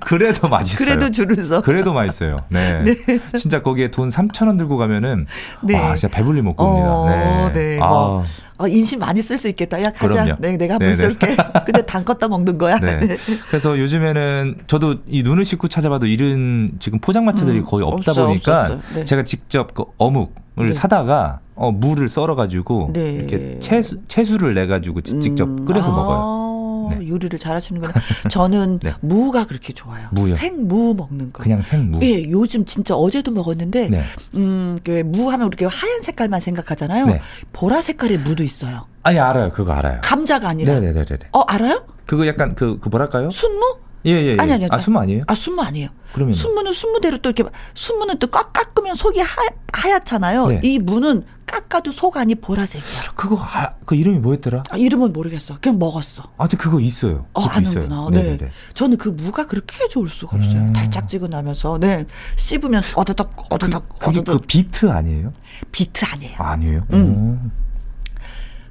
[0.00, 0.84] 그래도 맛있어요.
[0.86, 1.60] 그래도 줄을 서.
[1.62, 2.38] 그래도 맛있어요.
[2.48, 2.84] 네.
[3.38, 5.26] 진짜 거기에 돈 3천 원 들고 가면은
[5.62, 5.78] 네.
[5.80, 6.68] 와 진짜 배불리 먹고 어,
[7.06, 7.52] 옵니다.
[7.52, 7.52] 네.
[7.52, 8.24] 네, 아, 뭐.
[8.58, 9.80] 어, 인심 많이 쓸 수 있겠다.
[9.82, 10.08] 야, 가자.
[10.08, 10.34] 그럼요.
[10.38, 10.92] 네, 내가 네네.
[10.92, 11.36] 물 쏠게.
[11.66, 12.78] 근데 담궜다 먹는 거야.
[12.78, 13.16] 네.
[13.48, 18.60] 그래서 요즘에는 저도 이 눈을 씻고 찾아봐도 이런 지금 포장마차들이 음, 거의 없다 없어요, 보니까
[18.62, 18.94] 없어, 없어요.
[18.94, 19.04] 네.
[19.04, 20.72] 제가 직접 그 어묵을 네.
[20.72, 23.12] 사다가 어, 물을 썰어가지고 네.
[23.12, 26.43] 이렇게 채수, 채수를 내가지고 지- 직접 음, 끓여서 아, 먹어요.
[26.90, 27.08] 네.
[27.08, 27.92] 요리를 잘하시는구나.
[28.30, 28.94] 저는 네.
[29.00, 30.08] 무가 그렇게 좋아요.
[30.12, 30.34] 무요?
[30.34, 31.42] 생무 먹는 거.
[31.42, 32.00] 그냥 생무.
[32.02, 34.02] 예, 요즘 진짜 어제도 먹었는데, 네.
[34.34, 37.06] 음, 그무 하면 우리가 하얀 색깔만 생각하잖아요.
[37.06, 37.20] 네.
[37.52, 38.86] 보라 색깔의 무도 있어요.
[39.02, 39.50] 아니 알아요.
[39.50, 40.00] 그거 알아요.
[40.02, 40.74] 감자가 아니라.
[40.74, 41.04] 네네네네.
[41.32, 41.84] 어, 알아요?
[42.06, 43.30] 그거 약간 그, 그 뭐랄까요?
[43.30, 43.78] 순무?
[44.06, 44.32] 예예.
[44.32, 44.82] 예, 아니, 아니, 아 아니.
[44.82, 45.24] 순무 아니에요?
[45.26, 45.88] 아, 순무 아니에요.
[46.12, 49.26] 그러면 순무는 순무대로 또 이렇게, 순무는 또꽉 깎으면 속이 하,
[49.72, 50.46] 하얗잖아요.
[50.48, 50.60] 네.
[50.62, 53.12] 이 무는 깎아도 속 안이 보라색이야.
[53.14, 54.62] 그거 아, 그 이름이 뭐였더라?
[54.70, 55.58] 아, 이름은 모르겠어.
[55.60, 56.22] 그냥 먹었어.
[56.36, 57.26] 아무튼 그거 있어요.
[57.32, 57.78] 어, 그것도 있어요.
[57.84, 58.08] 아는구나.
[58.10, 58.22] 네.
[58.22, 58.50] 네네네.
[58.74, 60.60] 저는 그 무가 그렇게 좋을 수가 없어요.
[60.60, 60.72] 음.
[60.72, 62.06] 달짝지근하면서, 네.
[62.36, 64.46] 씹으면 어드덕, 그, 어드덕, 그게 그 어드덕.
[64.46, 65.32] 비트 아니에요?
[65.72, 66.36] 비트 아니에요.
[66.38, 66.86] 아, 아니에요?
[66.92, 67.50] 음.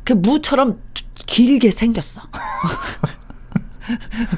[0.03, 0.79] 그 무처럼
[1.15, 2.21] 길게 생겼어.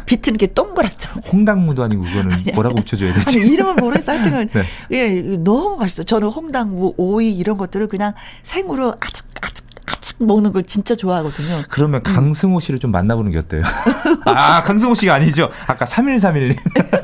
[0.06, 1.10] 비트는 게 동그랗죠.
[1.18, 3.30] 오, 홍당무도 아니고 그거는 뭐라고 붙여줘야 되지?
[3.40, 4.14] 아니 이름은 모르겠어.
[4.14, 4.64] 하여튼 네.
[4.92, 6.04] 예 너무 맛있어.
[6.04, 11.64] 저는 홍당무, 오이 이런 것들을 그냥 생으로 아주 아주 아주 먹는 걸 진짜 좋아하거든요.
[11.70, 13.62] 그러면 강승호 씨를 좀 만나보는 게 어때요?
[14.26, 15.50] 아, 강승호 씨가 아니죠.
[15.68, 16.58] 아까 3131님.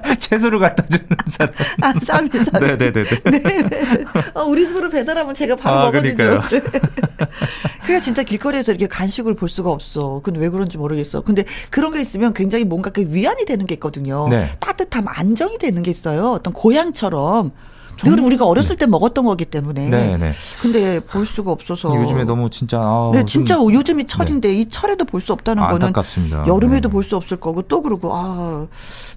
[0.18, 1.54] 채소를 갖다 주는 사람.
[1.80, 2.60] 아, 쌈이 쌈.
[2.60, 2.92] 네네네.
[2.92, 4.04] 네.
[4.34, 6.16] 어, 우리 집으로 배달하면 제가 바로 아, 먹어주죠.
[6.16, 6.48] 그러니까요.
[6.50, 6.80] 네.
[7.86, 10.20] 그래 진짜 길거리에서 이렇게 간식을 볼 수가 없어.
[10.22, 11.22] 근데 왜 그런지 모르겠어.
[11.22, 14.28] 근데 그런 게 있으면 굉장히 뭔가 그 위안이 되는 게 있거든요.
[14.28, 14.50] 네.
[14.60, 16.30] 따뜻함, 안정이 되는 게 있어요.
[16.32, 17.52] 어떤 고향처럼.
[18.04, 19.88] 늘 우리가 어렸을 때 먹었던 거기 때문에.
[19.88, 20.32] 네 네.
[20.60, 21.94] 근데 볼 수가 없어서.
[21.96, 22.78] 요즘에 너무 진짜.
[22.80, 26.46] 아, 네, 좀 진짜 요즘이 철인데 이 철에도 볼 수 없다는 거는 안타깝습니다.
[26.48, 26.92] 여름에도 네.
[26.92, 28.66] 볼수 없을 거고 또 그러고 아,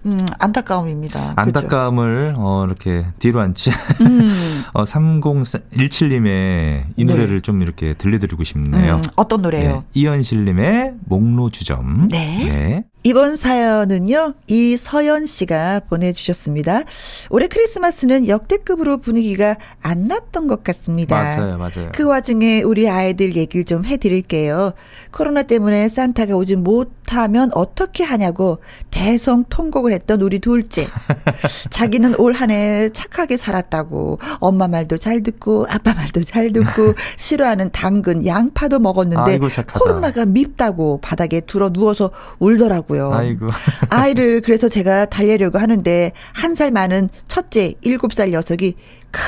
[0.06, 1.34] 음, 안타까움입니다.
[1.36, 3.72] 안타까움을 어, 이렇게 뒤로 앉지.
[4.02, 7.14] 음, 어, 3017님의 이 네.
[7.14, 8.96] 노래를 좀 이렇게 들려드리고 싶네요.
[8.96, 9.72] 음, 어떤 노래요?
[9.72, 12.08] 네, 이현실님의 목로 주점.
[12.10, 12.84] 네.
[13.08, 16.82] 이번 사연은요, 이서연 씨가 보내주셨습니다.
[17.30, 21.22] 올해 크리스마스는 역대급으로 분위기가 안 났던 것 같습니다.
[21.38, 21.92] 맞아요, 맞아요.
[21.94, 24.72] 그 와중에 우리 아이들 얘기를 좀 해드릴게요.
[25.12, 28.58] 코로나 때문에 산타가 오지 못하면 어떻게 하냐고
[28.90, 30.88] 대성 통곡을 했던 우리 둘째.
[31.70, 37.70] 자기는 올 한 해 착하게 살았다고 엄마 말도 잘 듣고 아빠 말도 잘 듣고 싫어하는
[37.72, 39.38] 당근, 양파도 먹었는데.
[39.80, 42.95] 코로나가 밉다고 바닥에 들어 누워서 울더라고요.
[43.14, 43.48] 아이고.
[43.90, 48.76] 아이를 그래서 제가 달래려고 하는데 한 살 많은 첫째 일곱 살 녀석이
[49.12, 49.22] 크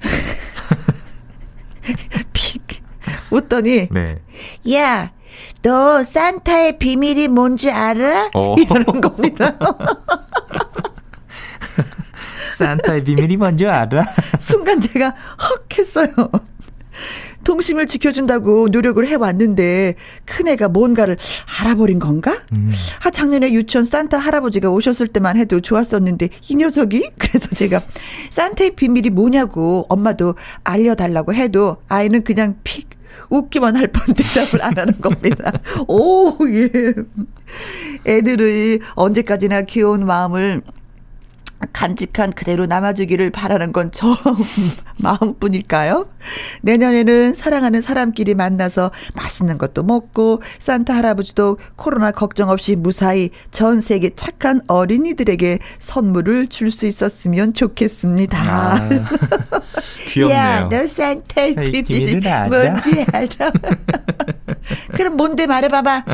[2.32, 2.62] 픽
[3.30, 4.18] 웃더니 네.
[4.72, 5.12] 야,
[5.62, 8.30] 너 산타의 비밀이 뭔지 알아?
[8.34, 8.54] 어.
[8.58, 9.56] 이러는 겁니다.
[12.56, 14.06] 산타의 비밀이 뭔지 알아?
[14.38, 16.08] 순간 제가 헉 했어요.
[17.44, 21.16] 동심을 지켜준다고 노력을 해왔는데 큰애가 뭔가를
[21.60, 22.38] 알아버린 건가?
[22.52, 22.70] 음.
[23.04, 27.82] 아 작년에 유치원 산타 할아버지가 오셨을 때만 해도 좋았었는데 이 녀석이 그래서 제가
[28.30, 32.88] 산타의 비밀이 뭐냐고 엄마도 알려달라고 해도 아이는 그냥 픽
[33.30, 35.52] 웃기만 할뿐 대답을 안 하는 겁니다.
[35.88, 36.70] 오 예.
[38.06, 40.60] 애들의 언제까지나 귀여운 마음을
[41.72, 44.16] 간직한 그대로 남아주기를 바라는 건 저
[44.98, 46.06] 마음뿐일까요?
[46.62, 54.10] 내년에는 사랑하는 사람끼리 만나서 맛있는 것도 먹고 산타 할아버지도 코로나 걱정 없이 무사히 전 세계
[54.14, 58.38] 착한 어린이들에게 선물을 줄 수 있었으면 좋겠습니다.
[58.38, 58.88] 아,
[60.08, 60.34] 귀엽네요.
[60.38, 62.20] 야, 너 산타의 비밀이?
[62.48, 63.52] 뭔지 알아?
[64.96, 66.04] 그럼 뭔데 말해봐봐.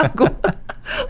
[0.00, 0.24] 치, 하고.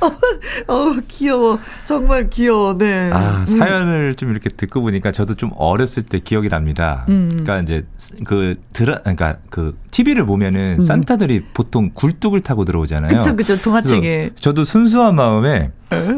[0.01, 1.59] 어, 어, 귀여워.
[1.85, 3.11] 정말 귀여워, 네.
[3.13, 3.45] 아, 음.
[3.47, 7.07] 사연을 좀 이렇게 듣고 보니까 저도 좀 어렸을 때 기억이 납니다.
[7.09, 7.29] 음.
[7.31, 7.87] 그러니까 이제
[8.25, 13.11] 그 드라 그러니까 그 TV를 보면은 산타들이 보통 굴뚝을 타고 들어오잖아요.
[13.13, 13.19] 음.
[13.19, 13.61] 그쵸, 그쵸.
[13.61, 14.31] 동화책에.
[14.37, 15.71] 저도 순수한 마음에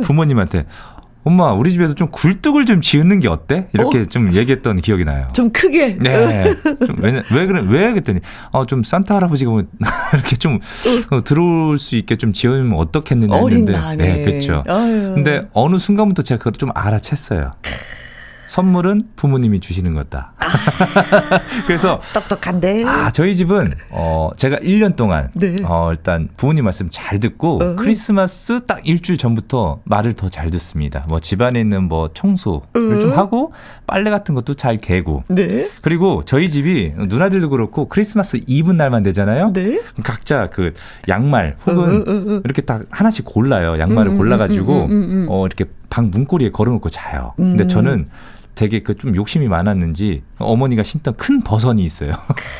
[0.02, 0.66] 부모님한테
[1.24, 3.68] 엄마 우리 집에도 좀 굴뚝을 좀 지으는 게 어때?
[3.72, 5.28] 이렇게 좀 얘기했던 기억이 나요.
[5.32, 5.96] 좀 크게.
[5.98, 6.44] 네.
[6.86, 9.62] 좀 왜냐, 왜 그래, 왜 그랬더니, 어, 좀 산타 할아버지가 뭐
[10.14, 10.58] 이렇게 좀
[11.10, 13.78] 어, 들어올 수 있게 좀 지어주면 어떻겠느냐 어린 했는데.
[13.78, 13.96] 마음에.
[14.04, 14.64] 네, 그렇죠.
[14.66, 15.12] 아유.
[15.14, 17.52] 근데 어느 순간부터 제가 그걸 좀 알아챘어요.
[18.56, 20.34] 선물은 부모님이 주시는 거다.
[21.66, 22.84] 그래서 똑똑한데.
[22.84, 25.56] 아, 저희 집은 어 제가 1년 동안 네.
[25.64, 27.76] 어 일단 부모님 말씀 잘 듣고 어.
[27.76, 31.02] 크리스마스 딱 일주일 전부터 말을 더 잘 듣습니다.
[31.08, 33.00] 뭐 집안에 있는 뭐 청소를 어.
[33.00, 33.52] 좀 하고
[33.86, 35.70] 빨래 같은 것도 잘 개고 네.
[35.80, 39.52] 그리고 저희 집이 누나들도 그렇고 크리스마스 이브 날만 되잖아요.
[39.54, 39.80] 네.
[40.04, 40.74] 각자 그
[41.08, 42.40] 양말 혹은 어, 어, 어.
[42.44, 43.78] 이렇게 딱 하나씩 골라요.
[43.78, 45.26] 양말을 음, 골라 가지고 음, 음, 음, 음.
[45.30, 47.32] 어 이렇게 방 문고리에 걸어놓고 자요.
[47.36, 47.68] 근데 음.
[47.68, 48.06] 저는
[48.54, 52.12] 되게 그 좀 욕심이 많았는지 어머니가 신던 큰 버선이 있어요.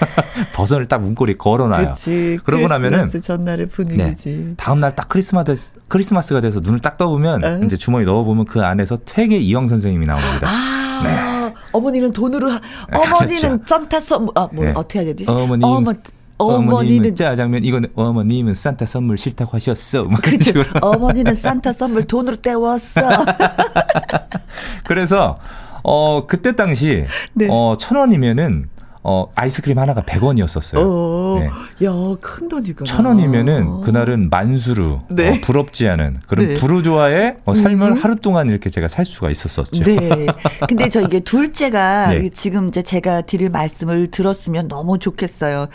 [0.54, 1.82] 버선을 딱 문고리에 걸어놔요.
[1.82, 2.38] 그렇지.
[2.44, 4.54] 그러고 나면은 전날의 분위기지.
[4.56, 7.60] 다음 날 딱 크리스마스 크리스마스가 돼서 눈을 딱 떠보면 에?
[7.66, 10.48] 이제 주머니 넣어보면 그 안에서 퇴계 이영 선생님이 나옵니다.
[10.48, 12.60] 아, 어머니는 돈으로 하,
[12.94, 14.72] 어머니는 산타 선물 아, 뭐 네.
[14.74, 15.30] 어떻게 해야 되지?
[15.30, 15.92] 어머님, 어머,
[16.38, 20.02] 어머니는 짜장면 이거는 어머님은 산타 선물 싫다고 하셨어.
[20.04, 20.18] 뭐.
[20.40, 20.64] 식으로.
[20.80, 23.00] 어머니는 산타 선물 돈으로 때웠어.
[24.84, 25.38] 그래서
[25.82, 27.48] 어 그때 당시 네.
[27.50, 28.68] 어 천 원이면은
[29.04, 30.78] 어 아이스크림 하나가 100원이었었어요.
[30.78, 31.46] 어, 네.
[31.86, 32.84] 야, 큰 돈이구나.
[32.86, 35.30] 천 원이면은 그날은 만수루 네.
[35.30, 36.54] 어, 부럽지 않은 그런 네.
[36.54, 37.96] 부르조아의 어, 삶을 음.
[37.96, 39.82] 하루 동안 이렇게 제가 살 수가 있었었죠.
[39.82, 40.26] 네.
[40.68, 42.28] 근데 저 이게 둘째가 네.
[42.28, 45.66] 지금 이제 제가 드릴 말씀을 들었으면 너무 좋겠어요.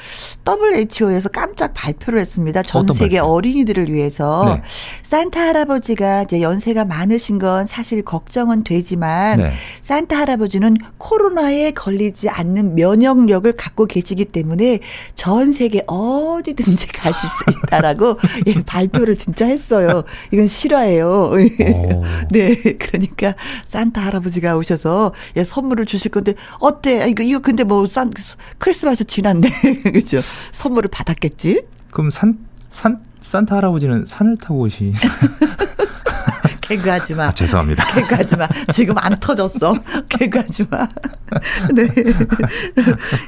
[0.47, 2.61] WHO에서 깜짝 발표를 했습니다.
[2.61, 3.33] 전 세계 발표?
[3.33, 4.61] 어린이들을 위해서 네.
[5.03, 9.51] 산타 할아버지가 이제 연세가 많으신 건 사실 걱정은 되지만 네.
[9.81, 14.80] 산타 할아버지는 코로나에 걸리지 않는 면역 력을 갖고 계시기 때문에
[15.15, 20.03] 전 세계 어디든지 가실 수 있다라고 예, 발표를 진짜 했어요.
[20.32, 21.32] 이건 실화예요.
[21.32, 21.38] 오.
[22.32, 27.01] 네, 그러니까 산타 할아버지가 오셔서 예, 선물을 주실 건데 어때?
[27.01, 28.12] 아, 이거 이거 근데 뭐 산
[28.58, 29.49] 크리스마스 지났네,
[29.93, 30.19] 그죠?
[30.51, 31.63] 선물을 받았겠지?
[31.91, 32.38] 그럼 산,
[32.69, 34.93] 산, 산타 할아버지는 산을 타고 오시.
[36.67, 37.27] 개그하지 마.
[37.27, 37.86] 아, 죄송합니다.
[37.95, 38.47] 개그하지 마.
[38.73, 39.75] 지금 안 터졌어.
[40.10, 40.88] 개그하지 마.
[41.73, 41.88] 네.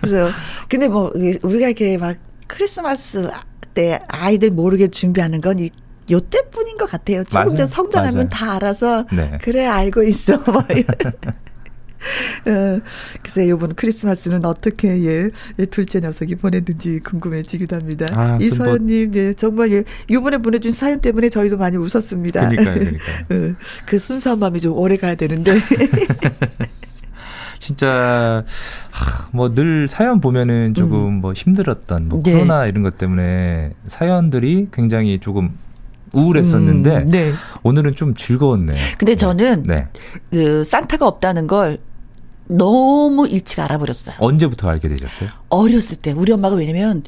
[0.01, 0.31] 그래서
[0.67, 2.15] 근데 뭐 우리가 이렇게 막
[2.47, 3.29] 크리스마스
[3.73, 5.69] 때 아이들 모르게 준비하는 건 이,
[6.11, 7.23] 요 때뿐인 것 같아요.
[7.23, 8.29] 조금 더 성장하면 맞아요.
[8.29, 9.37] 다 알아서 네.
[9.41, 10.33] 그래 알고 있어.
[12.45, 12.79] 뭐 어,
[13.21, 18.05] 글쎄 이번 크리스마스는 어떻게 예, 예, 둘째 녀석이 보냈는지 궁금해지기도 합니다.
[18.13, 19.19] 아, 이서연님 뭐...
[19.19, 22.49] 예, 정말 예, 이번에 보내준 사연 때문에 저희도 많이 웃었습니다.
[22.49, 23.51] 그러니까요, 그러니까요.
[23.51, 25.53] 어, 그 순수한 마음이 좀 오래 가야 되는데.
[27.59, 28.45] 진짜
[29.31, 31.13] 뭐 늘 사연 보면은 조금 음.
[31.21, 32.31] 뭐 힘들었던 뭐 네.
[32.31, 35.57] 코로나 이런 것 때문에 사연들이 굉장히 조금
[36.13, 37.31] 우울했었는데 음, 네.
[37.63, 38.77] 오늘은 좀 즐거웠네요.
[38.97, 39.87] 근데 저는 네.
[40.31, 41.77] 그 산타가 없다는 걸
[42.49, 44.15] 너무 일찍 알아버렸어요.
[44.19, 45.29] 언제부터 알게 되셨어요?
[45.49, 47.03] 어렸을 때 우리 엄마가 왜냐면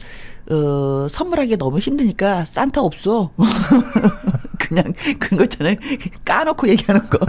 [0.49, 3.31] 어, 선물하기 너무 힘드니까 산타 없어.
[4.59, 5.75] 그냥 그런 거 있잖아요.
[6.23, 7.19] 까놓고 얘기하는 거.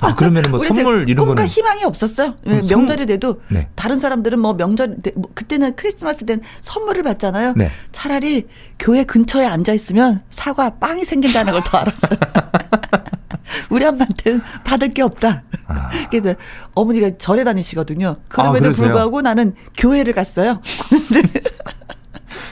[0.00, 2.34] 아 그러면은 뭐 선물 이런 거는 희망이 없었어요.
[2.46, 3.68] 음, 명절이 돼도 네.
[3.74, 7.54] 다른 사람들은 뭐 명절 뭐 그때는 크리스마스 때 선물을 받잖아요.
[7.56, 7.70] 네.
[7.92, 8.46] 차라리
[8.78, 12.18] 교회 근처에 앉아 있으면 사과 빵이 생긴다는 걸 더 알았어요.
[13.70, 15.42] 우리 엄마한테는 받을 게 없다.
[15.66, 15.88] 아.
[16.10, 16.34] 그래서
[16.74, 18.16] 어머니가 절에 다니시거든요.
[18.28, 20.60] 그럼에도 아, 불구하고 나는 교회를 갔어요.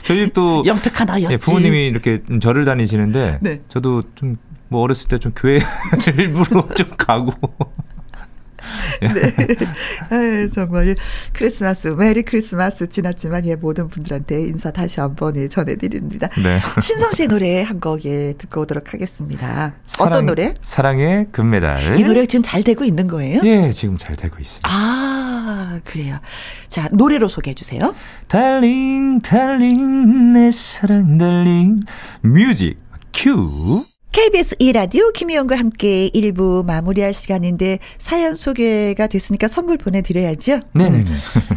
[0.05, 1.33] 저희 또 영특한 아이였지.
[1.33, 3.61] 예, 부모님이 이렇게 절을 다니시는데 네.
[3.69, 4.37] 저도 좀
[4.69, 5.59] 뭐 어렸을 때 좀 교회
[6.17, 7.33] 일부러 좀 가고
[9.01, 9.55] 네.
[10.11, 10.93] 아유, 정말
[11.33, 16.27] 크리스마스 메리 크리스마스 지났지만 예 모든 분들한테 인사 다시 한번 예, 전해드립니다.
[16.43, 16.59] 네.
[16.81, 19.73] 신성 씨의 노래 한곡 예, 듣고 오도록 하겠습니다.
[19.85, 20.53] 사랑, 어떤 노래?
[20.61, 21.97] 사랑의 금메달.
[21.97, 23.41] 이 노래 지금 잘 되고 있는 거예요?
[23.45, 24.69] 예, 지금 잘 되고 있습니다.
[24.69, 26.19] 아 그래요.
[26.67, 27.95] 자 노래로 소개해 주세요.
[28.27, 31.81] 달링 달링 내 사랑 달링
[32.21, 32.77] music
[33.13, 33.83] cue.
[34.11, 40.61] KBS 2라디오 김희영과 함께 1부 마무리할 시간인데 사연 소개가 됐으니까 선물 보내드려야죠.
[40.73, 40.97] 네네.
[40.97, 41.05] 음.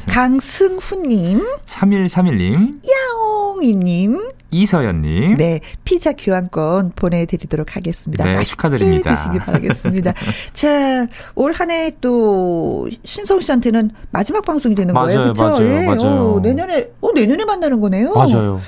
[0.06, 1.40] 강승훈님.
[1.64, 2.80] 3131님.
[2.88, 4.28] 야옹이님.
[4.52, 5.34] 이서연님.
[5.34, 8.24] 네, 피자 교환권 보내드리도록 하겠습니다.
[8.24, 9.14] 네, 축하드립니다.
[9.14, 10.12] 드시기 바라겠습니다.
[10.52, 15.64] 자, 올 한 해 또 신성 씨한테는 마지막 방송이 되는 맞아요, 거예요, 그렇죠?
[15.64, 15.84] 예.
[15.86, 16.34] 맞아요.
[16.36, 18.12] 어, 내년에, 어 내년에 만나는 거네요.
[18.12, 18.60] 맞아요.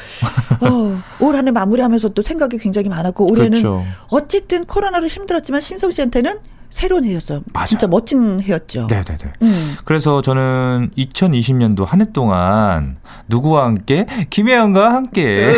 [0.61, 3.85] 어, 올 한 해 마무리하면서 또 생각이 굉장히 많았고 올해는 그렇죠.
[4.09, 6.33] 어쨌든 코로나로 힘들었지만 신성 씨한테는
[6.75, 7.43] 새로운 해였어요.
[7.53, 7.67] 맞아요.
[7.67, 8.89] 진짜 멋진 해였죠.
[8.89, 9.33] 네네네.
[9.43, 9.77] 음.
[9.85, 12.97] 그래서 저는 2020년도 한 해 동안
[13.29, 15.53] 누구와 함께 김혜영과 함께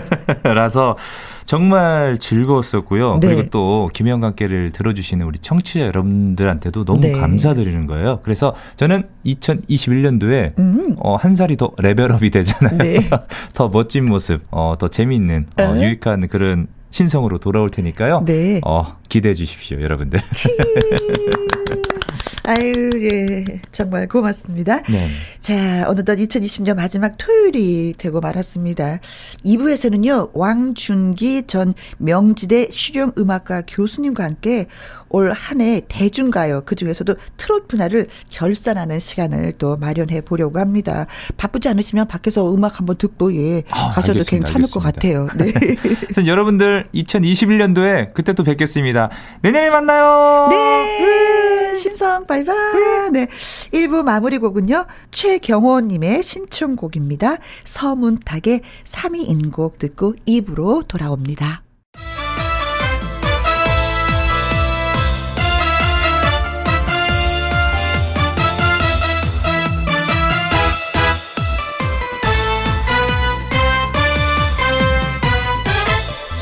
[0.42, 0.96] 라서
[1.44, 3.18] 정말 즐거웠었고요.
[3.20, 3.26] 네.
[3.34, 7.12] 그리고 또 김혜영과 함께를 들어주시는 우리 청취자 여러분들한테도 너무 네.
[7.12, 8.20] 감사드리는 거예요.
[8.22, 10.96] 그래서 저는 2021년도에 음.
[11.00, 12.78] 어, 한 살이 더 레벨업이 되잖아요.
[12.78, 12.96] 네.
[13.52, 18.22] 더 멋진 모습, 어, 더 재미있는, 어, 유익한 그런 신성으로 돌아올 테니까요.
[18.24, 18.60] 네.
[18.64, 20.20] 어, 기대해 주십시오, 여러분들.
[22.44, 23.44] 아유, 예.
[23.70, 24.82] 정말 고맙습니다.
[24.82, 25.08] 네.
[25.38, 28.98] 자, 어느덧 2020년 마지막 토요일이 되고 말았습니다.
[29.44, 34.66] 2부에서는요, 왕준기 전 명지대 실용음악과 교수님과 함께
[35.12, 41.06] 올 한 해 대중가요, 그 중에서도 트롯 분야를 결산하는 시간을 또 마련해 보려고 합니다.
[41.36, 44.72] 바쁘지 않으시면 밖에서 음악 한번 듣고, 예, 아, 가셔도 알겠습니다, 괜찮을 알겠습니다.
[44.72, 45.28] 것 같아요.
[45.36, 45.52] 네.
[46.00, 49.10] 그래서 여러분들 2021년도에 그때 또 뵙겠습니다.
[49.42, 50.48] 내년에 만나요!
[50.50, 51.74] 네!
[51.76, 53.10] 신성 바이바이.
[53.12, 53.26] 네.
[53.72, 54.84] 1부 마무리 곡은요.
[55.10, 57.36] 최경호 님의 신청곡입니다.
[57.64, 61.62] 서문탁의 3위 인곡 듣고 2부로 돌아옵니다.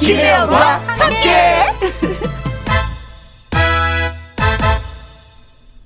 [0.00, 1.28] 김혜영과 함께.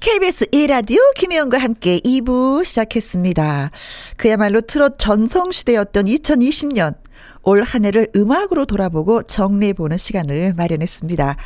[0.01, 3.71] KBS 1라디오 김혜영과 함께 2부 시작했습니다.
[4.17, 6.95] 그야말로 트롯 전성시대였던 2020년.
[7.43, 11.37] 올 한 해를 음악으로 돌아보고 정리해보는 시간을 마련했습니다.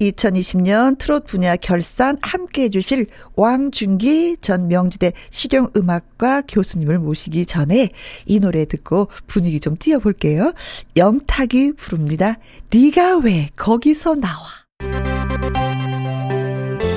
[0.00, 7.88] 2020년 트롯 분야 결산 함께 해주실 왕준기 전 명지대 실용음악과 교수님을 모시기 전에
[8.26, 10.52] 이 노래 듣고 분위기 좀 띄워볼게요.
[10.96, 12.36] 영탁이 부릅니다.
[12.72, 14.46] 네가 왜 거기서 나와.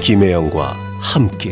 [0.01, 1.51] 김혜영과 함께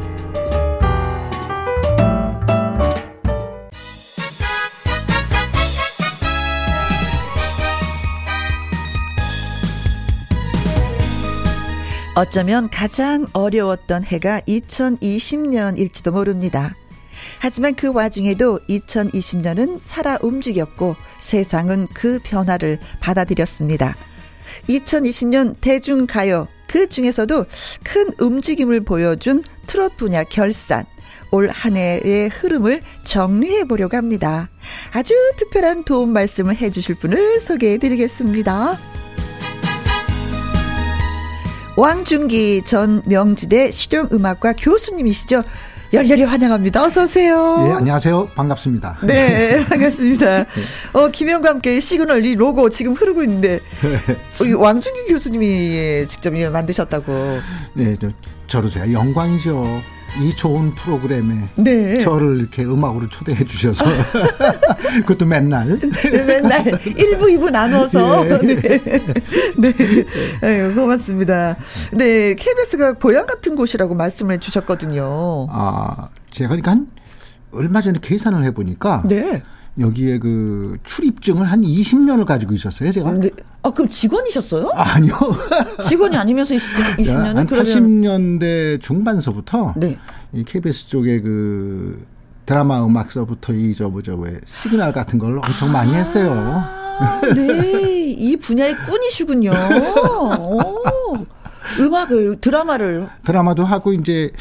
[12.13, 16.75] 어쩌면 가장 어려웠던 해가 2020년일지도 모릅니다.
[17.39, 23.95] 하지만 그 와중에도 2020년은 살아 움직였고 세상은 그 변화를 받아들였습니다.
[24.67, 27.45] 2020년 대중가요 그 중에서도
[27.83, 30.83] 큰 움직임을 보여준 트롯 분야 결산
[31.31, 34.49] 올 한 해의 흐름을 정리해 보려고 합니다.
[34.91, 39.00] 아주 특별한 도움 말씀을 해 주실 분을 소개해 드리겠습니다.
[41.75, 45.43] 왕중기 전 명지대 실용음악과 교수님이시죠.
[45.93, 46.83] 열렬히 환영합니다.
[46.83, 47.67] 어서 오세요.
[47.67, 48.29] 예, 안녕하세요.
[48.35, 48.99] 반갑습니다.
[49.03, 50.45] 네, 반갑습니다.
[50.93, 53.59] 어, 김영과 함께 시그널 이 로고 지금 흐르고 있는데
[54.39, 57.13] 어, 왕중기 교수님이 직접 만드셨다고.
[57.73, 57.97] 네,
[58.47, 59.81] 저로서야 영광이죠.
[60.19, 62.01] 이 좋은 프로그램에 네.
[62.01, 63.85] 저를 이렇게 음악으로 초대해 주셔서
[65.01, 68.37] 그것도 맨날 네, 맨날 1부 2부 나눠서 예.
[68.39, 68.55] 네.
[69.57, 69.73] 네.
[70.41, 70.73] 네.
[70.73, 71.55] 고맙습니다.
[71.93, 75.47] 네, KBS가 고향 같은 곳이라고 말씀을 해 주셨거든요.
[75.49, 76.87] 아, 제가 그러니까 한
[77.53, 79.41] 얼마 전에 계산을 해 보니까 네.
[79.79, 83.11] 여기에 그 출입증을 한 20년을 가지고 있었어요, 제가.
[83.13, 83.29] 네.
[83.63, 84.69] 아, 그럼 직원이셨어요?
[84.75, 85.13] 아니요.
[85.87, 86.69] 직원이 아니면서 20,
[87.17, 87.65] 년은 한 그러면...
[87.65, 89.97] 80년대 중반서부터 네.
[90.33, 92.05] 이 KBS 쪽에 그
[92.45, 96.63] 드라마 음악서부터 이 저 뭐죠 왜 시그널 같은 걸 엄청 아~ 많이 했어요.
[97.35, 99.51] 네, 이 분야의 꾼이시군요.
[101.79, 104.31] 음악을 드라마를 드라마도 하고 이제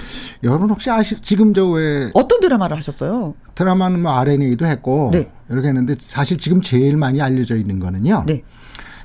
[0.43, 3.35] 여러분 혹시 아시 지금 저 왜 어떤 드라마를 하셨어요?
[3.55, 5.31] 드라마는 뭐 R&A도 했고 네.
[5.51, 8.25] 이렇게 했는데 사실 지금 제일 많이 알려져 있는 거는요.
[8.27, 8.43] 네.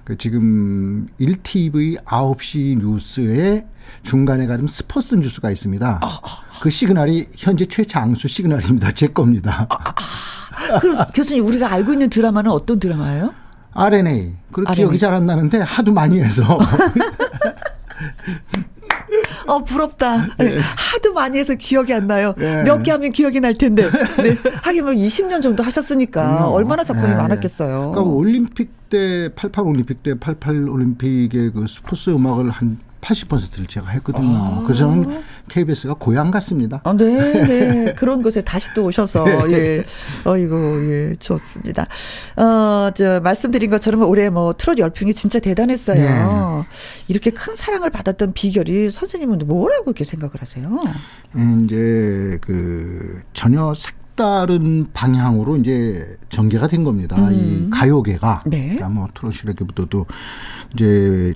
[0.04, 3.66] 그 지금 1TV 9시 뉴스에
[4.04, 6.00] 중간에 가면 스포츠 뉴스가 있습니다.
[6.02, 6.60] 아, 아, 아.
[6.62, 8.92] 그 시그널이 현재 최장수 시그널입니다.
[8.92, 9.68] 제 겁니다.
[9.70, 9.78] 아,
[10.74, 13.34] 아, 그럼 교수님 우리가 알고 있는 드라마는 어떤 드라마예요?
[13.74, 14.36] R&A.
[14.52, 16.44] 그리고 기억이 잘 안 나는데 하도 많이 해서
[19.48, 20.36] 어, 부럽다.
[20.38, 20.60] 네.
[20.60, 22.34] 하도 많이 해서 기억이 안 나요.
[22.38, 22.64] 네.
[22.64, 23.90] 몇개 하면 기억이 날 텐데.
[23.90, 24.36] 네.
[24.62, 27.16] 하긴 뭐 20년 정도 하셨으니까 음, 얼마나 작품이 네.
[27.16, 27.92] 많았겠어요.
[27.92, 34.36] 그러니까 올림픽 때, 88 올림픽 때, 88 올림픽의 그 스포츠 음악을 한 80%를 제가 했거든요.
[34.36, 34.64] 아.
[34.66, 36.82] 그래서 저는 KBS가 고향 같습니다.
[36.84, 37.06] 아, 네,
[37.46, 37.94] 네.
[37.94, 39.54] 그런 곳에 다시 또 오셔서, 네.
[39.54, 39.84] 예.
[40.26, 41.88] 어이고, 예, 좋습니다.
[42.36, 46.00] 어, 저, 말씀드린 것처럼 올해 뭐 트롯 열풍이 진짜 대단했어요.
[46.00, 46.64] 네.
[47.08, 50.84] 이렇게 큰 사랑을 받았던 비결이 선생님은 뭐라고 이렇게 생각을 하세요?
[51.36, 57.18] 음, 이제 그 전혀 색다른 방향으로 이제 전개가 된 겁니다.
[57.18, 57.68] 음.
[57.68, 58.44] 이 가요계가.
[58.46, 58.62] 네.
[58.76, 60.06] 그러니까 뭐 트롯이라기보다도
[60.74, 61.34] 이제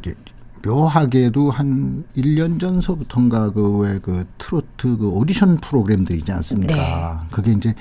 [0.66, 6.76] 묘하게도 한 1년 전서부터인가 그왜그 트로트 그 오디션 프로그램들 이지 않습니까?
[6.76, 7.28] 네.
[7.32, 7.74] 그게 이제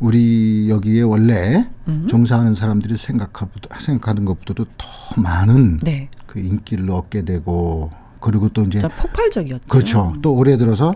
[0.00, 2.06] 우리 여기에 원래 음.
[2.08, 3.46] 종사하는 사람들이 생각하,
[3.78, 6.08] 생각하는 것보다도 더 많은 네.
[6.26, 9.68] 그 인기를 얻게 되고 그리고 또 이제 폭발적이었죠.
[9.68, 10.14] 그렇죠.
[10.22, 10.94] 또 올해 들어서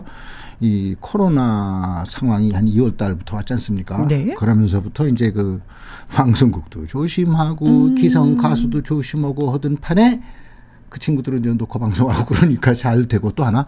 [0.59, 4.05] 이 코로나 상황이 한 2월 달부터 왔지 않습니까?
[4.07, 4.33] 네.
[4.33, 5.61] 그러면서부터 이제 그
[6.11, 7.95] 방송국도 조심하고 음.
[7.95, 10.21] 기성 가수도 조심하고 하던 판에
[10.89, 13.65] 그 친구들은 이제 녹화 방송하고 그러니까 잘 되고 또 하나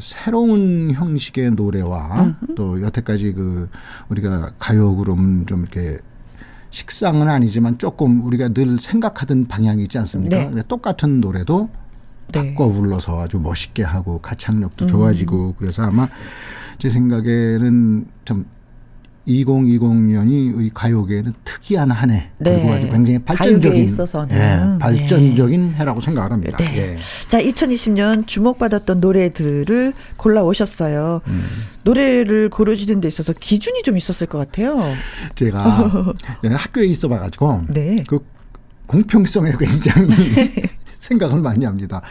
[0.00, 2.54] 새로운 형식의 노래와 음.
[2.56, 3.68] 또 여태까지 그
[4.08, 5.98] 우리가 가요 그럼 좀 이렇게
[6.70, 10.50] 식상은 아니지만 조금 우리가 늘 생각하던 방향이 있지 않습니까?
[10.50, 10.62] 네.
[10.68, 11.68] 똑같은 노래도
[12.32, 12.54] 네.
[12.54, 15.54] 바꿔 불러서 아주 멋있게 하고 가창력도 좋아지고 음.
[15.58, 16.08] 그래서 아마
[16.78, 18.46] 제 생각에는 좀
[19.26, 22.30] 2020년이 우리 가요계에는 특이한 한 해.
[22.38, 22.56] 네.
[22.56, 24.34] 그리고 아주 굉장히 발전적인 있어서는.
[24.34, 25.74] 예, 발전적인 네.
[25.76, 26.56] 해라고 생각을 합니다.
[26.58, 26.76] 네.
[26.76, 26.98] 예.
[27.28, 31.20] 자, 2020년 주목받았던 노래들을 골라 오셨어요.
[31.26, 31.44] 음.
[31.84, 34.80] 노래를 고르시는 데 있어서 기준이 좀 있었을 것 같아요.
[35.34, 36.12] 제가
[36.44, 38.04] 예, 학교에 있어 봐 가지고 네.
[38.08, 38.24] 그
[38.86, 40.52] 공평성에 굉장히
[41.00, 42.02] 생각을 많이 합니다.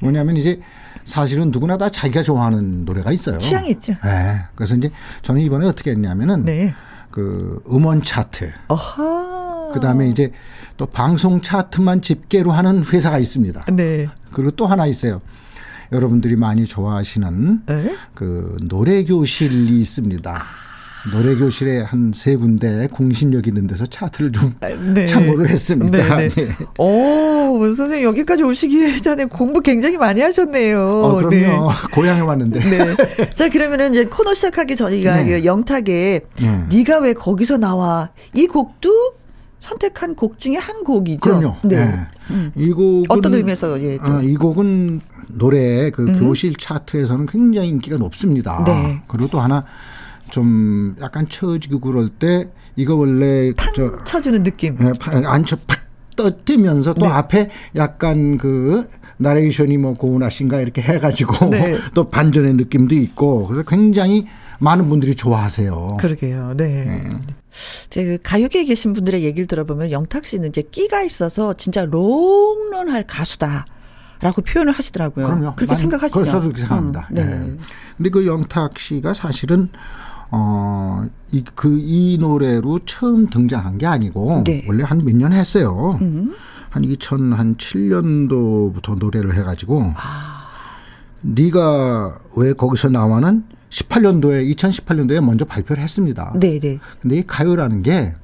[0.00, 0.60] 뭐냐면 이제
[1.06, 3.38] 사실은 누구나 다 자기가 좋아하는 노래가 있어요.
[3.38, 3.94] 취향이 있죠.
[4.04, 4.40] 네.
[4.56, 4.90] 그래서 이제
[5.22, 6.74] 저는 이번에 어떻게 했냐면은 네.
[7.10, 8.52] 그 음원 차트.
[8.68, 9.70] 어하.
[9.72, 10.32] 그다음에 이제
[10.76, 13.64] 또 방송 차트만 집계로 하는 회사가 있습니다.
[13.72, 14.08] 네.
[14.32, 15.22] 그리고 또 하나 있어요.
[15.92, 17.96] 여러분들이 많이 좋아하시는 네?
[18.12, 20.44] 그 노래 교실이 있습니다.
[21.12, 25.06] 노래 교실에 한 세 군데 공신력 있는 데서 차트를 좀 아, 네.
[25.06, 26.16] 참고를 했습니다.
[26.16, 26.46] 네, 네.
[26.48, 26.56] 네.
[26.78, 30.80] 오, 선생님 여기까지 오시기 전에 공부 굉장히 많이 하셨네요.
[30.80, 31.30] 어, 그럼요.
[31.30, 31.58] 네.
[31.92, 32.60] 고향에 왔는데.
[32.60, 33.34] 네.
[33.34, 35.40] 자, 그러면은 이제 코너 시작하기 전이가 네.
[35.40, 36.84] 그 영탁에 네.
[36.84, 38.90] 가왜 거기서 나와 이 곡도
[39.60, 41.20] 선택한 곡 중에 한 곡이죠.
[41.20, 41.56] 그럼요.
[41.64, 41.84] 네.
[41.84, 41.98] 네.
[42.30, 42.52] 음.
[42.56, 46.18] 이 곡은 어떤 의미에서 예, 아, 이 곡은 노래 그 음.
[46.18, 48.62] 교실 차트에서는 굉장히 인기가 높습니다.
[48.64, 49.02] 네.
[49.08, 49.64] 그리고 또 하나
[50.30, 54.76] 좀 약간 처지고 그럴 때 이거 원래 저 쳐주는 느낌.
[54.80, 54.92] 예,
[55.26, 57.12] 안쳐 팍 떠뜨면서 또 네.
[57.12, 59.94] 앞에 약간 그 나레이션이 뭐
[60.30, 61.78] 씨인가 이렇게 해가지고 네.
[61.94, 64.26] 또 반전의 느낌도 있고 그래서 굉장히
[64.58, 65.98] 많은 분들이 좋아하세요.
[66.00, 66.54] 그러게요.
[66.56, 66.84] 네.
[66.84, 67.12] 네.
[67.90, 73.66] 제 가요계에 계신 분들의 얘기를 들어보면 영탁 씨는 이제 끼가 있어서 진짜 롱런할 가수다.
[74.20, 75.26] 라고 표현을 하시더라고요.
[75.26, 75.56] 그럼요.
[75.56, 76.24] 그렇게 생각하시죠?
[76.24, 77.08] 저도 그렇게 생각합니다.
[77.10, 77.24] 음, 네.
[77.24, 77.56] 네.
[77.98, 79.68] 근데 그 영탁 씨가 사실은
[80.30, 84.64] 어, 이, 그, 이 노래로 처음 등장한 게 아니고, 네.
[84.66, 85.98] 원래 한 몇 년 했어요.
[86.00, 86.32] 음.
[86.70, 90.46] 한 2007년도부터 노래를 해가지고, 아.
[91.22, 96.32] 네가 왜 거기서 나와는 18년도에, 2018년도에 먼저 발표를 했습니다.
[96.38, 96.60] 네네.
[96.60, 96.78] 네.
[97.00, 98.14] 근데 이 가요라는 게,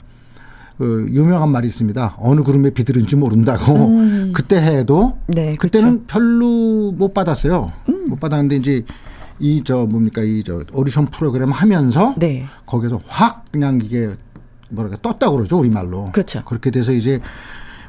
[0.78, 2.16] 그 유명한 말이 있습니다.
[2.18, 3.72] 어느 그룹에 비들은지 모른다고.
[3.86, 4.32] 음.
[4.34, 6.06] 그때 해도 네, 그때는 그렇죠.
[6.08, 7.70] 별로 못 받았어요.
[7.88, 8.08] 음.
[8.08, 8.84] 못 받았는데 이제
[9.42, 12.46] 이 저 뭡니까 이 저 오디션 프로그램 하면서 네.
[12.66, 14.10] 거기서 확 그냥 이게
[14.70, 16.10] 뭐랄까 떴다고 그러죠 우리말로.
[16.12, 16.42] 그렇죠.
[16.44, 17.20] 그렇게 돼서 이제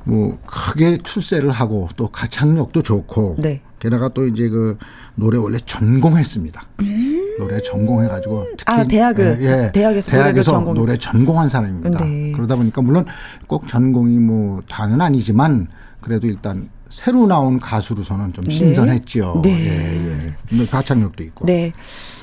[0.03, 3.61] 뭐 크게 출세를 하고 또 가창력도 좋고 네.
[3.79, 4.77] 게다가 또 이제 그
[5.15, 6.61] 노래 원래 전공했습니다.
[6.81, 7.35] 음.
[7.39, 10.73] 노래 전공해가지고 특히 아 대학을 예, 예 대학에서, 대학에서 전공.
[10.75, 12.03] 노래 전공한 사람입니다.
[12.03, 12.31] 네.
[12.33, 13.05] 그러다 보니까 물론
[13.47, 15.67] 꼭 전공이 뭐 다는 아니지만
[16.01, 18.53] 그래도 일단 새로 나온 가수로서는 좀 네.
[18.53, 19.41] 신선했죠.
[19.43, 19.49] 네.
[19.49, 20.65] 예, 예.
[20.67, 21.47] 가창력도 있고.
[21.47, 21.73] 네.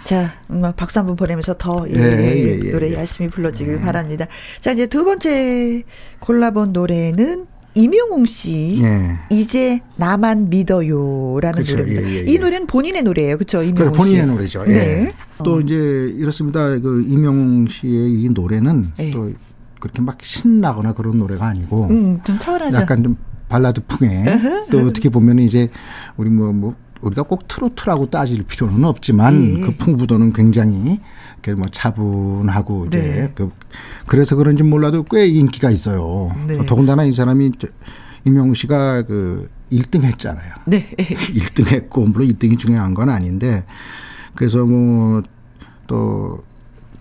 [0.04, 3.80] 자, 음, 박수 한번 보내면서 더 예, 예, 예, 노래 열심히 불러주길 네.
[3.80, 4.26] 바랍니다.
[4.60, 5.82] 자, 이제 두 번째
[6.20, 9.18] 골라본 노래는 이명웅 씨 예.
[9.28, 11.76] 이제 나만 믿어요라는 그렇죠.
[11.78, 12.08] 노래입니다.
[12.08, 13.64] 예, 예, 이 노래는 본인의 노래예요, 그렇죠?
[13.64, 14.64] 이명웅 본인의 노래죠.
[14.66, 15.12] 네.
[15.42, 15.60] 또 어.
[15.60, 16.78] 이제 이렇습니다.
[16.78, 19.32] 그 이명웅 씨의 이 노래는 또
[19.80, 22.80] 그렇게 막 신나거나 그런 노래가 아니고 음, 좀 차분하죠.
[22.82, 23.16] 약간 좀
[23.50, 24.24] 발라드 풍에
[24.70, 25.68] 또 어떻게 보면 이제
[26.16, 29.60] 우리 뭐, 뭐 우리가 꼭 트로트라고 따질 필요는 없지만 네.
[29.60, 31.00] 그 풍부도는 굉장히
[31.56, 33.32] 뭐 차분하고 이제 네.
[33.34, 33.50] 그
[34.06, 36.30] 그래서 그런지 몰라도 꽤 인기가 있어요.
[36.46, 36.64] 네.
[36.66, 37.52] 더군다나 이 사람이
[38.26, 40.54] 이명우 씨가 그 1등 했잖아요.
[40.66, 40.88] 네.
[40.98, 43.64] 1등 했고 물론 1등이 중요한 건 아닌데
[44.34, 46.44] 그래서 뭐또또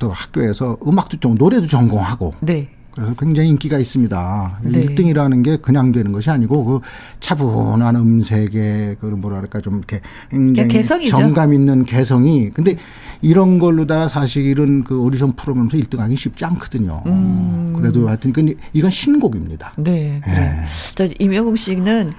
[0.09, 2.69] 학교에서 음악도 좀 노래도 전공하고 네.
[2.99, 4.59] 그래서 굉장히 인기가 있습니다.
[4.63, 4.81] 네.
[4.81, 6.79] 1등이라는 게 그냥 되는 것이 아니고 그
[7.21, 11.15] 차분한 음색의 그 뭐랄까 좀 이렇게 굉장히 개성이죠.
[11.15, 12.75] 정감 있는 개성이 근데
[13.21, 17.03] 이런 걸로 다 사실은 그 오디션 프로그램에서 1등하기 쉽지 않거든요.
[17.05, 17.73] 음.
[17.75, 18.33] 그래도 하여튼
[18.73, 19.73] 이건 신곡입니다.
[19.77, 20.21] 네.
[20.25, 20.65] 네.
[20.97, 21.13] 네.
[21.19, 22.11] 이명웅 씨는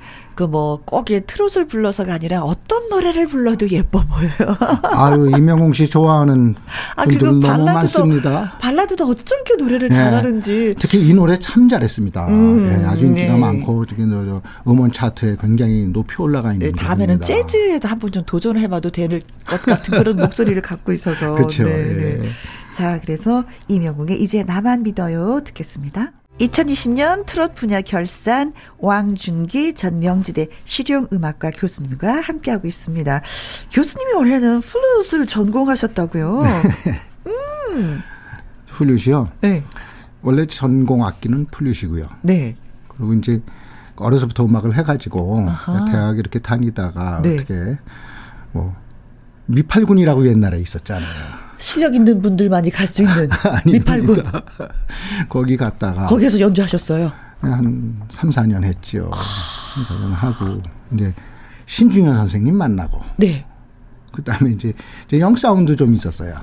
[0.47, 4.57] 그뭐 꼭이 트롯을 불러서가 아니라 어떤 노래를 불러도 예뻐 보여요.
[4.82, 6.55] 아유 이명웅 씨 좋아하는
[6.97, 8.53] 아, 분들 너무 발라드도, 많습니다.
[8.59, 9.95] 발라드도 어쩜 이렇게 노래를 네.
[9.95, 10.74] 잘하는지.
[10.78, 12.28] 특히 이 노래 참 잘했습니다.
[12.28, 13.38] 음, 네, 아주 인기가 네.
[13.38, 14.05] 많고 특히
[14.66, 16.68] 음원 차트에 굉장히 높이 올라가 있는.
[16.68, 17.26] 네, 다음에는 곡입니다.
[17.26, 21.34] 재즈에도 한번 좀 도전해봐도 될 것 같은 그런 목소리를 갖고 있어서.
[21.34, 21.64] 그렇죠.
[21.64, 22.24] 네, 네.
[22.24, 22.28] 예.
[22.72, 26.12] 자 그래서 이명웅의 이제 나만 믿어요 듣겠습니다.
[26.41, 33.22] 2020년 트롯 분야 결산 왕준기 전 명지대 실용음악과 교수님과 함께하고 있습니다.
[33.72, 36.43] 교수님이 원래는 플룻을 전공하셨다고요?
[37.24, 37.32] 네.
[37.72, 38.01] 음.
[38.68, 39.28] 플룻이요?
[39.43, 39.62] 네.
[40.22, 42.07] 원래 전공 악기는 플룻이고요.
[42.22, 42.57] 네.
[42.88, 43.43] 그리고 이제
[43.97, 45.84] 어려서부터 음악을 해가지고 아하.
[45.84, 47.34] 대학 이렇게 다니다가 네.
[47.34, 47.78] 어떻게
[48.53, 48.74] 뭐
[49.47, 51.49] 미팔군이라고 옛날에 있었잖아요.
[51.61, 53.28] 실력 있는 분들만이 갈 수 있는
[53.66, 54.24] 미팔군.
[55.28, 57.12] 거기 갔다가 거기에서 연주하셨어요.
[57.42, 59.11] 한 3, 4년 했죠.
[59.14, 59.20] 아.
[59.86, 60.61] 3, 4년 하고
[60.92, 61.14] 이제
[61.66, 63.00] 신중현 선생님 만나고.
[63.16, 63.44] 네.
[64.12, 64.72] 그 다음에 이제,
[65.06, 66.34] 이제 영 사운드 좀 있었어요.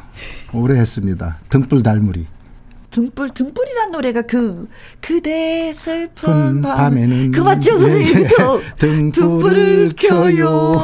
[0.54, 1.38] 오래 했습니다.
[1.50, 2.26] 등불 달무리.
[2.90, 4.68] 등불 등불이란 노래가 그
[5.02, 8.24] 그대 슬픈 밤 밤에는 그 맞죠 선생님 네.
[8.24, 8.62] 그죠
[9.12, 10.82] 등불을 켜요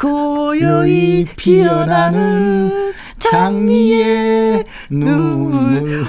[0.00, 6.06] 고요히 피어나는 장미의 눈물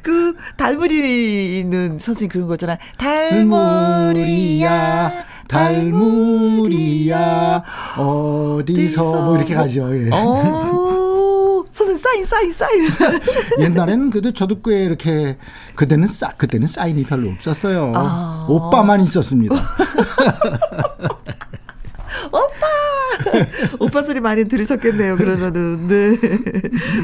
[0.00, 4.44] 그 달무리는 선생님 그런 거잖아 달머리야
[5.48, 7.14] 달무리야
[7.96, 9.94] 어디서 뭐 이렇게 가죠.
[9.96, 10.10] 예.
[11.70, 12.88] 선생님 사인 사인 사인.
[13.60, 15.36] 옛날에는 그래도 저도 꽤 이렇게
[15.74, 17.92] 그때는 싸 그때는 사인이 별로 없었어요.
[17.96, 18.46] 아.
[18.48, 19.54] 오빠만 있었습니다.
[23.34, 23.46] 오빠!
[23.80, 25.88] 오빠 소리 많이 들으셨겠네요, 그러면은.
[25.88, 26.16] 네.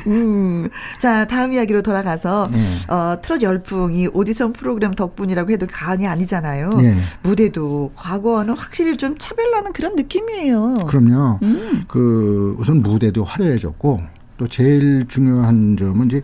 [0.07, 0.69] 음.
[0.99, 2.93] 자, 다음 이야기로 돌아가서, 네.
[2.93, 6.71] 어, 트롯 열풍이 오디션 프로그램 덕분이라고 해도 과언이 아니잖아요.
[6.71, 6.95] 네.
[7.23, 10.87] 무대도 과거와는 확실히 좀 차별나는 그런 느낌이에요.
[10.87, 11.39] 그럼요.
[11.43, 11.85] 음.
[11.89, 14.01] 그, 우선 무대도 화려해졌고,
[14.39, 16.23] 또 제일 중요한 점은 이제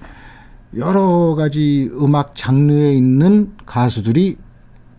[0.76, 4.36] 여러 가지 음악 장르에 있는 가수들이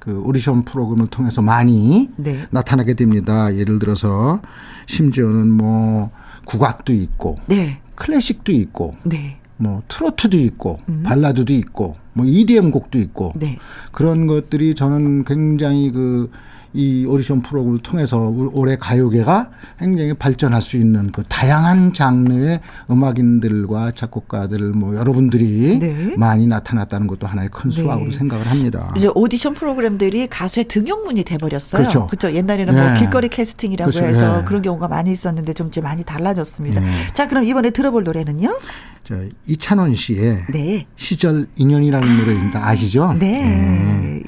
[0.07, 2.45] 그 오디션 프로그램을 통해서 많이 네.
[2.49, 3.53] 나타나게 됩니다.
[3.53, 4.41] 예를 들어서
[4.85, 6.11] 심지어는 뭐
[6.45, 7.81] 국악도 있고 네.
[7.95, 9.37] 클래식도 있고 네.
[9.57, 11.03] 뭐 트로트도 있고 음.
[11.03, 13.57] 발라드도 있고 뭐 EDM 곡도 있고 네.
[13.91, 16.31] 그런 것들이 저는 굉장히 그
[16.73, 18.17] 이 오디션 프로그램을 통해서
[18.53, 19.49] 올해 가요계가
[19.79, 22.59] 굉장히 발전할 수 있는 그 다양한 장르의
[22.89, 26.15] 음악인들과 작곡가들 뭐 여러분들이 네.
[26.17, 27.75] 많이 나타났다는 것도 하나의 큰 네.
[27.75, 28.17] 수확으로 네.
[28.17, 28.93] 생각을 합니다.
[28.97, 31.81] 이제 오디션 프로그램들이 가수의 등용문이 돼 버렸어요.
[31.81, 32.07] 그렇죠.
[32.07, 32.35] 그렇죠.
[32.35, 32.89] 옛날에는 뭐 네.
[32.89, 34.07] 뭐 길거리 캐스팅이라고 그렇죠.
[34.07, 34.45] 해서 네.
[34.45, 36.81] 그런 경우가 많이 있었는데 좀 이제 많이 달라졌습니다.
[36.81, 36.87] 네.
[37.13, 38.57] 자, 그럼 이번에 들어볼 노래는요?
[39.03, 39.15] 저
[39.45, 40.85] 이찬원 씨의 네.
[40.97, 42.67] 시절 인연이라는 노래입니다.
[42.67, 43.13] 아시죠?
[43.13, 43.41] 네.
[43.41, 44.23] 네.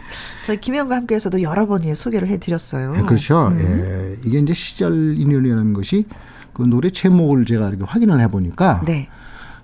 [0.46, 2.92] 저희 김영과 함께해서도 여러 번 소개를 해드렸어요.
[2.94, 3.48] 네, 그렇죠.
[3.48, 3.60] 음.
[3.60, 4.18] 예.
[4.26, 6.06] 이게 이제 시절 인연이라는 것이
[6.54, 9.08] 그 노래 제목을 제가 이렇게 확인을 해보니까 네.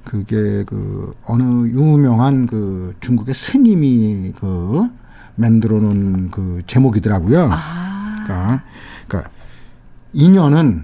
[0.03, 4.87] 그게 그 어느 유명한 그 중국의 스님이 그
[5.35, 7.49] 만들어 놓은 그 제목이더라고요.
[7.51, 8.15] 아.
[8.23, 8.63] 그러니까,
[9.07, 9.31] 그러니까
[10.13, 10.83] 인연은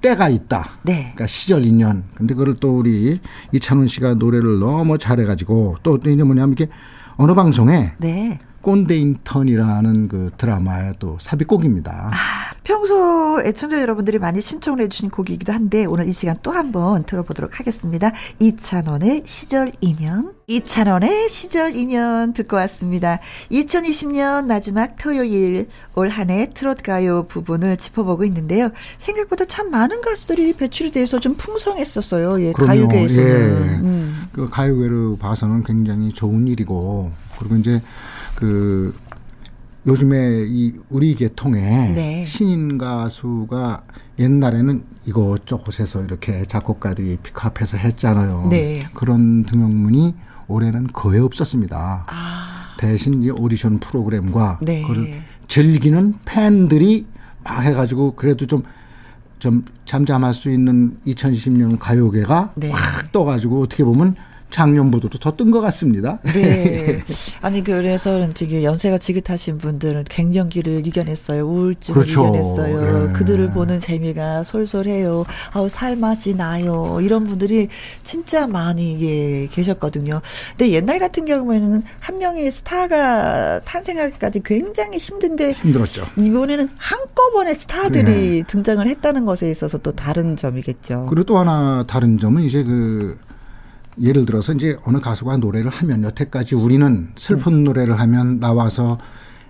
[0.00, 0.78] 때가 있다.
[0.82, 1.12] 네.
[1.14, 2.04] 그러니까 시절 인연.
[2.14, 3.20] 근데 그걸 또 우리
[3.52, 6.68] 이찬훈 씨가 노래를 너무 잘해가지고 또 이제 뭐냐면 이게
[7.16, 8.38] 어느 방송에 네.
[8.68, 12.10] 꼰대 인턴이라는 그 드라마의 또 삽입곡입니다.
[12.12, 17.60] 아, 평소 애청자 여러분들이 많이 신청을 해주신 곡이기도 한데 오늘 이 시간 또 한번 들어보도록
[17.60, 18.12] 하겠습니다.
[18.40, 20.34] 이찬원의 시절 인연.
[20.48, 23.20] 이찬원의 시절 인연 듣고 왔습니다.
[23.50, 28.68] 2020년 마지막 토요일 올 한해 트롯 가요 부분을 짚어보고 있는데요.
[28.98, 32.42] 생각보다 참 많은 가수들이 배출이 돼서 좀 풍성했었어요.
[32.44, 33.26] 예, 가요계에서는.
[33.26, 33.80] 예.
[33.80, 34.26] 음.
[34.30, 37.80] 그 가요계를 봐서는 굉장히 좋은 일이고 그리고 이제
[38.38, 38.94] 그
[39.84, 42.24] 요즘에 이 우리 계통에 네.
[42.24, 43.82] 신인 가수가
[44.20, 48.46] 옛날에는 이것저것에서 이렇게 작곡가들이 픽업해서 했잖아요.
[48.48, 48.84] 네.
[48.94, 50.14] 그런 등용문이
[50.46, 52.04] 올해는 거의 없었습니다.
[52.06, 52.76] 아.
[52.78, 54.82] 대신 이 오디션 프로그램과 네.
[54.82, 57.06] 그걸 즐기는 팬들이
[57.42, 62.70] 막 해가지고 그래도 좀좀 잠잠할 수 있는 2020년 가요계가 네.
[62.70, 64.14] 확 떠가지고 어떻게 보면
[64.50, 66.18] 작년보다도 더 뜬 것 같습니다.
[66.34, 67.00] 네.
[67.42, 71.46] 아니 그래서 지금 연세가 지긋하신 분들은 갱년기를 이겨냈어요.
[71.46, 72.22] 우울증을 그렇죠.
[72.28, 73.06] 이겨냈어요.
[73.08, 73.12] 네.
[73.12, 75.24] 그들을 보는 재미가 솔솔해요.
[75.52, 76.98] 아우 살맛이 나요.
[77.02, 77.68] 이런 분들이
[78.02, 80.20] 진짜 많이 예, 계셨거든요.
[80.56, 86.04] 근데 옛날 같은 경우에는 한 명의 스타가 탄생하기까지 굉장히 힘든데 힘들었죠.
[86.16, 88.42] 이번에는 한꺼번에 스타들이 네.
[88.46, 91.06] 등장을 했다는 것에 있어서 또 다른 점이겠죠.
[91.08, 93.16] 그리고 또 하나 다른 점은 이제 그
[94.00, 97.64] 예를 들어서 이제 어느 가수가 노래를 하면 여태까지 우리는 슬픈 음.
[97.64, 98.98] 노래를 하면 나와서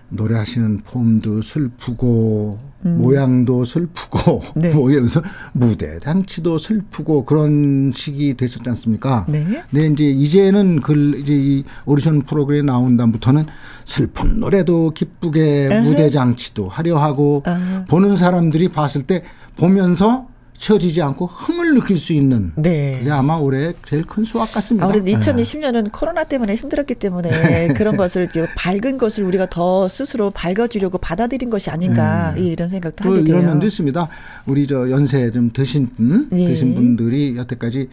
[0.09, 2.97] 노래하시는 폼도 슬프고 음.
[2.99, 4.71] 모양도 슬프고 네.
[4.73, 5.21] 뭐 예를 들어서
[5.51, 9.25] 무대 장치도 슬프고 그런 식이 됐었지 않습니까?
[9.27, 9.63] 네.
[9.71, 13.45] 네 이제 이제는 그 이제 이 오디션 프로그램에 나온 다음부터는
[13.85, 19.23] 슬픈 노래도 기쁘게 uh 무대 장치도 화려하고 uh 보는 사람들이 봤을 때
[19.57, 20.27] 보면서
[20.59, 22.97] 치워지지 않고 흥을 느낄 수 있는 네.
[22.99, 24.85] 그게 아마 올해 제일 큰 수확 같습니다.
[24.85, 25.89] 아무래도 2020년은 네.
[25.91, 27.29] 코로나 때문에 힘들었기 때문에
[27.75, 32.41] 그런 것을 밝은 것을 우리가 더 스스로 밝아지려고 받아들인 것이 아닌가 네.
[32.41, 33.37] 이런 생각도 하게 돼요.
[33.37, 34.09] 이런 면도 있습니다.
[34.47, 36.45] 우리 저 연세 좀 드신 분, 네.
[36.45, 37.89] 드신 분들이 여태까지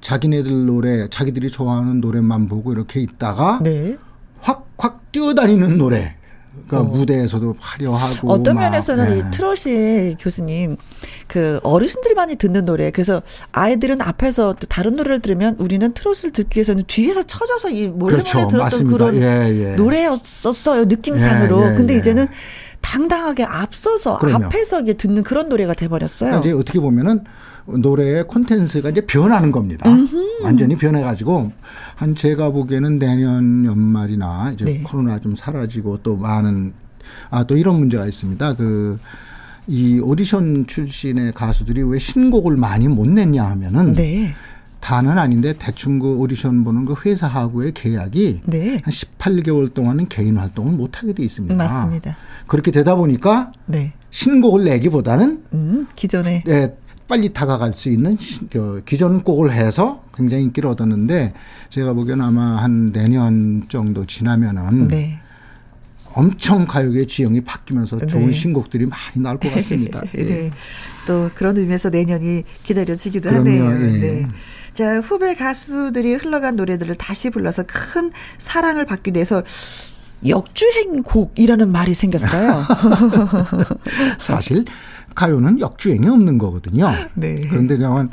[0.00, 3.98] 자기네들 노래, 자기들이 좋아하는 노래만 보고 이렇게 있다가 네.
[4.40, 6.15] 확확 뛰어다니는 노래
[6.66, 6.96] 그러니까 어.
[6.96, 9.18] 무대에서도 화려하고 어떤 면에서는 네.
[9.18, 10.76] 이 트롯이 교수님
[11.26, 16.58] 그 어르신들이 많이 듣는 노래 그래서 아이들은 앞에서 또 다른 노래를 들으면 우리는 트롯을 듣기
[16.58, 18.48] 위해서는 뒤에서 쳐져서 이 몰래몰래 그렇죠.
[18.48, 18.96] 들었던 맞습니다.
[18.96, 19.76] 그런 예, 예.
[19.76, 21.98] 노래였었어요 느낌상으로 예, 예 근데 예.
[21.98, 22.26] 이제는
[22.80, 24.46] 당당하게 앞서서 그럼요.
[24.46, 26.30] 앞에서 이제 듣는 그런 노래가 돼버렸어요.
[26.30, 27.24] 그러니까 이제 어떻게 보면은
[27.66, 29.88] 노래의 콘텐츠가 이제 변하는 겁니다.
[29.88, 30.42] 음흠.
[30.42, 31.52] 완전히 변해가지고
[31.96, 34.82] 한 제가 보기에는 내년 연말이나 이제 네.
[34.82, 36.72] 코로나 좀 사라지고 또 많은
[37.30, 38.54] 아 또 이런 문제가 있습니다.
[38.54, 38.98] 그
[39.68, 44.32] 이 오디션 출신의 가수들이 왜 신곡을 많이 못 냈냐 하면은 네.
[44.80, 48.70] 다는 아닌데 대충 그 오디션 보는 그 회사하고의 계약이 네.
[48.70, 51.56] 한 18개월 동안은 개인 활동을 못 하게 돼 있습니다.
[51.56, 52.16] 맞습니다.
[52.46, 53.92] 그렇게 되다 보니까 네.
[54.10, 56.76] 신곡을 내기보다는 음, 기존에 네,
[57.08, 58.16] 빨리 다가갈 수 있는
[58.50, 61.32] 그 기존 곡을 해서 굉장히 인기를 얻었는데
[61.70, 65.18] 제가 보기에는 아마 한 내년 정도 지나면은 네.
[66.12, 68.06] 엄청 가요계 지형이 바뀌면서 네.
[68.06, 70.00] 좋은 신곡들이 많이 나올 것 같습니다.
[70.14, 70.30] 네.
[70.30, 70.50] 예.
[71.06, 73.94] 또 그런 의미에서 내년이 기다려지기도 그럼요, 하네요.
[73.94, 74.00] 예.
[74.00, 74.28] 네.
[74.72, 79.42] 자, 후배 가수들이 흘러간 노래들을 다시 불러서 큰 사랑을 받기 위해서
[80.26, 82.62] 역주행곡이라는 말이 생겼어요.
[84.18, 84.64] 사실
[85.16, 86.92] 가요는 역주행이 없는 거거든요.
[87.14, 87.34] 네.
[87.50, 88.10] 그런데 저는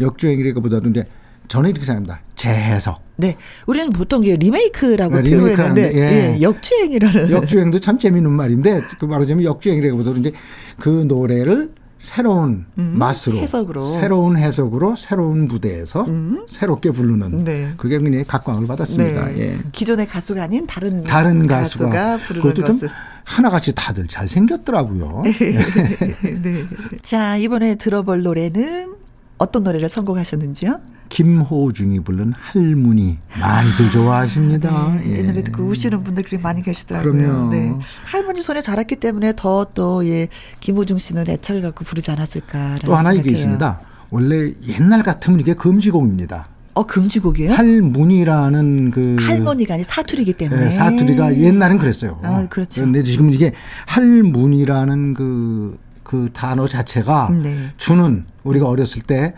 [0.00, 1.04] 역주행이라기보다도 이제
[1.46, 2.22] 저는 이렇게 생각합니다.
[2.34, 3.00] 재해석.
[3.16, 3.36] 네.
[3.66, 6.00] 우리는 보통 리메이크라고 네, 표현하는데 예.
[6.36, 7.30] 예, 역주행이라는.
[7.30, 10.32] 역주행도 참 재미있는 말인데 그 말하자면 역주행이라기보다도 이제
[10.78, 14.00] 그 노래를 새로운 음, 맛으로 해석으로.
[14.00, 16.44] 새로운 해석으로 새로운 무대에서 음.
[16.46, 17.72] 새롭게 부르는 네.
[17.78, 19.26] 그게 굉장히 각광을 받았습니다.
[19.28, 19.38] 네.
[19.38, 19.58] 예.
[19.72, 22.88] 기존의 가수가 아닌 다른 다른 가수가, 가수가 부르는 그것도 좀
[23.26, 25.24] 하나같이 다들 잘 생겼더라고요.
[26.42, 26.64] 네.
[27.02, 28.94] 자 이번에 들어볼 노래는
[29.38, 30.80] 어떤 노래를 선곡하셨는지요?
[31.08, 34.70] 김호중이 부른 할머니 많이들 좋아하십니다.
[34.70, 35.16] 아, 네.
[35.16, 35.20] 예.
[35.20, 37.12] 이 노래 듣고 우시는 분들이 많이 계시더라고요.
[37.12, 37.50] 그럼요.
[37.50, 37.74] 네.
[38.06, 40.28] 할머니 손에 자랐기 때문에 더 또 예,
[40.60, 42.78] 김호중 씨는 애착을 갖고 부르지 않았을까.
[42.84, 43.80] 또 하나 이게 있습니다.
[44.10, 46.48] 원래 옛날 같으면 이게 금지곡입니다.
[46.76, 47.54] 어 금지곡이에요?
[47.54, 52.20] 할문이라는 그 할머니가 아니 사투리기 때문에 네, 사투리가 옛날엔 그랬어요.
[52.22, 52.82] 아 그렇죠.
[52.82, 53.52] 그런데 지금 이게
[53.86, 57.56] 할문이라는 그그 단어 자체가 네.
[57.78, 59.32] 주는 우리가 어렸을 때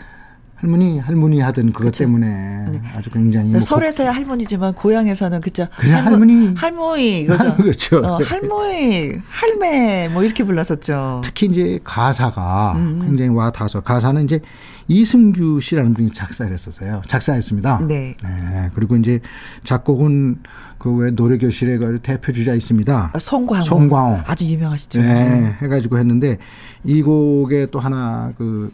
[0.60, 1.98] 할머니 할머니 하던 그것 그렇죠.
[2.04, 2.82] 때문에 네.
[2.96, 6.52] 아주 굉장히 뭐 서울에서야 할머니지만 고향에서는 그죠 그냥 할머니.
[6.56, 7.54] 할머니 그죠?
[7.54, 7.96] 그렇죠.
[7.98, 11.20] 어, 할머니 할매 뭐 이렇게 불렀었죠.
[11.24, 13.00] 특히 이제 가사가 음.
[13.04, 14.40] 굉장히 와 닿아서 가사는 이제
[14.88, 17.02] 이승규 씨라는 분이 작사를 했었어요.
[17.06, 17.82] 작사했습니다.
[17.86, 18.16] 네.
[18.22, 18.70] 네.
[18.74, 19.20] 그리고 이제
[19.62, 20.38] 작곡은
[20.78, 23.10] 그 왜 노래 교실의 그 대표 주자 있습니다.
[23.12, 23.62] 아, 송광호.
[23.62, 24.20] 송광호.
[24.26, 25.00] 아주 유명하시죠.
[25.00, 25.54] 네.
[25.62, 26.38] 해가지고 했는데
[26.82, 28.72] 이 곡에 또 하나 그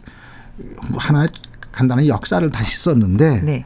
[0.97, 1.27] 하나
[1.75, 3.65] 간단한 역사를 다시 썼는데 네.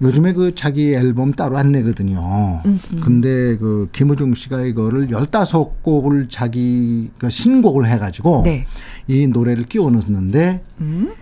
[0.00, 2.62] 요즘에 그 자기 앨범 따로 안 내거든요.
[2.64, 3.00] 음흠.
[3.00, 8.66] 근데 그 김우중 씨가 이거를 15곡을 자기 그 신곡을 해 가지고 네.
[9.08, 11.12] 이 노래를 끼워 넣었는데 음?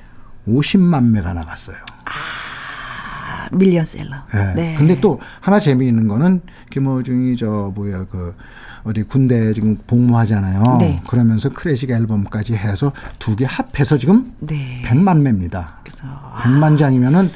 [0.47, 1.77] 50만 매가 나갔어요.
[2.05, 4.11] 아, 밀리언셀러.
[4.33, 4.55] 네.
[4.55, 4.75] 네.
[4.77, 8.35] 근데 또 하나 재미있는 거는 김호중이 저 뭐야 그
[8.89, 10.79] 어디 군대 지금 복무하잖아요.
[10.81, 10.99] 네.
[11.07, 14.83] 그러면서 클래식 앨범까지 해서 두 개 합해서 지금 네.
[14.87, 15.75] 100만 매입니다.
[15.85, 16.05] 그래서
[16.39, 17.29] 100만 장이면은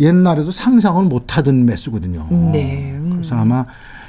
[0.00, 2.28] 옛날에도 상상을 못 하던 매수거든요.
[2.52, 2.92] 네.
[2.92, 3.14] 음.
[3.16, 3.66] 그래서 아마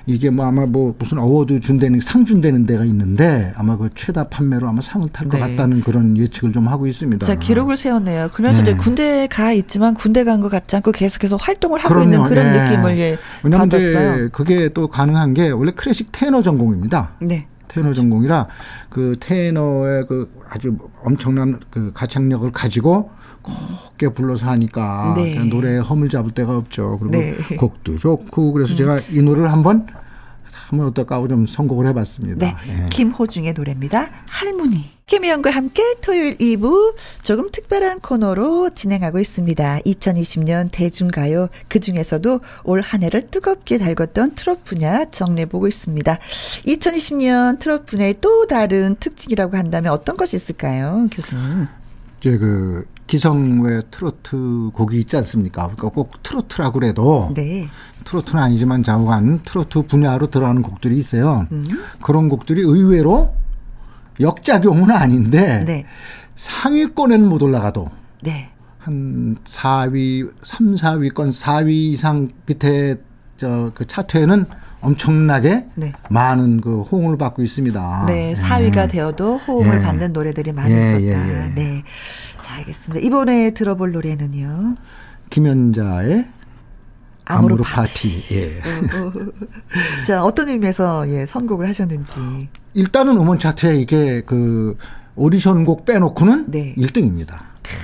[0.07, 4.67] 이게 뭐 아마 뭐 무슨 award 준다는 상 준다는 데가 있는데 아마 그 최다 판매로
[4.67, 5.55] 아마 상을 탈것 네.
[5.55, 7.25] 같다는 그런 예측을 좀 하고 있습니다.
[7.25, 8.29] 자 기록을 세웠네요.
[8.33, 8.71] 그래서 네.
[8.71, 12.03] 이제 군대 가 있지만 군대 간 것 같지 않고 계속해서 활동을 하고 그럼요.
[12.13, 12.63] 있는 그런 네.
[12.69, 14.29] 느낌을 예, 왜냐하면 받았어요.
[14.31, 17.11] 그게 또 가능한 게 원래 클래식 테너 전공입니다.
[17.21, 17.47] 네.
[17.75, 18.47] 테너 전공이라
[18.89, 23.11] 그 테너의 그 아주 엄청난 그 가창력을 가지고
[23.41, 25.35] 곱게 불러서 하니까 네.
[25.43, 26.97] 노래에 허물 잡을 데가 없죠.
[26.99, 27.35] 그리고 네.
[27.57, 28.77] 곡도 좋고 그래서 음.
[28.77, 29.85] 제가 이 노래를 한번
[30.67, 32.45] 한번 어떨까 좀 선곡을 해봤습니다.
[32.45, 32.55] 네.
[32.85, 32.89] 예.
[32.89, 34.09] 김호중의 노래입니다.
[34.29, 34.95] 할머니.
[35.05, 39.79] 김희영과 함께 토요일 2부 조금 특별한 코너로 진행하고 있습니다.
[39.85, 46.17] 2020년 대중가요 그 중에서도 올 한 해를 뜨겁게 달궜던 트롯 분야 정리해보고 있습니다.
[46.65, 51.67] 2020년 트롯 분야의 또 다른 특징이라고 한다면 어떤 것이 있을까요, 교수님?
[52.19, 55.63] 이제 그 기성의 트로트 곡이 있지 않습니까?
[55.63, 57.67] 그러니까 꼭 트로트라고 그래도 네.
[58.03, 61.47] 트로트는 아니지만 좌우간 트로트 분야로 들어가는 곡들이 있어요.
[61.51, 61.65] 음.
[62.01, 63.33] 그런 곡들이 의외로
[64.19, 65.85] 역작용은 아닌데 네.
[66.35, 67.89] 상위권에는 못 올라가도
[68.23, 68.49] 네.
[68.79, 72.95] 한 4위, 3, 4위권 4위 이상 밑에
[73.37, 74.45] 저 그 차트에는
[74.81, 75.91] 엄청나게 네.
[76.09, 78.05] 많은 그 호응을 받고 있습니다.
[78.07, 78.87] 네, 4위가 예.
[78.87, 79.81] 되어도 호응을 예.
[79.81, 81.01] 받는 노래들이 많이 예, 있었다.
[81.01, 81.55] 예, 예.
[81.55, 81.83] 네.
[82.55, 83.05] 자, 알겠습니다.
[83.05, 84.75] 이번에 들어볼 노래는요.
[85.29, 86.25] 김연자의
[87.25, 88.21] 아모르, 아모르 파티.
[88.21, 88.35] 파티.
[88.35, 88.61] 예.
[90.05, 92.47] 자, 어떤 의미에서 예, 선곡을 하셨는지.
[92.73, 94.77] 일단은 음원 차트에 이게 그
[95.15, 96.75] 오디션 곡 빼놓고는 네.
[96.77, 97.39] 1등입니다.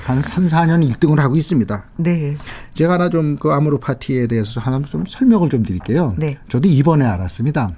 [0.06, 1.84] 한 3, 4년 1등을 하고 있습니다.
[1.98, 2.38] 네.
[2.76, 6.14] 제가 하나 좀 그 아모르 파티에 대해서 하나 좀 설명을 좀 드릴게요.
[6.18, 6.38] 네.
[6.50, 7.72] 저도 이번에 알았습니다.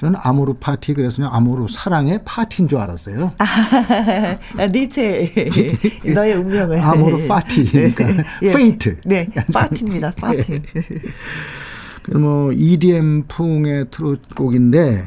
[0.00, 3.32] 저는 아모르 파티 그래서 아모르 사랑의 파티인 줄 알았어요.
[3.38, 5.28] 아, 니체
[6.14, 9.00] 너의 운명을 아모르 파티 그러니까 예, fate.
[9.04, 10.12] 네, 파티입니다.
[10.12, 10.62] 파티.
[12.14, 15.04] 뭐 EDM 풍의 트롯 곡인데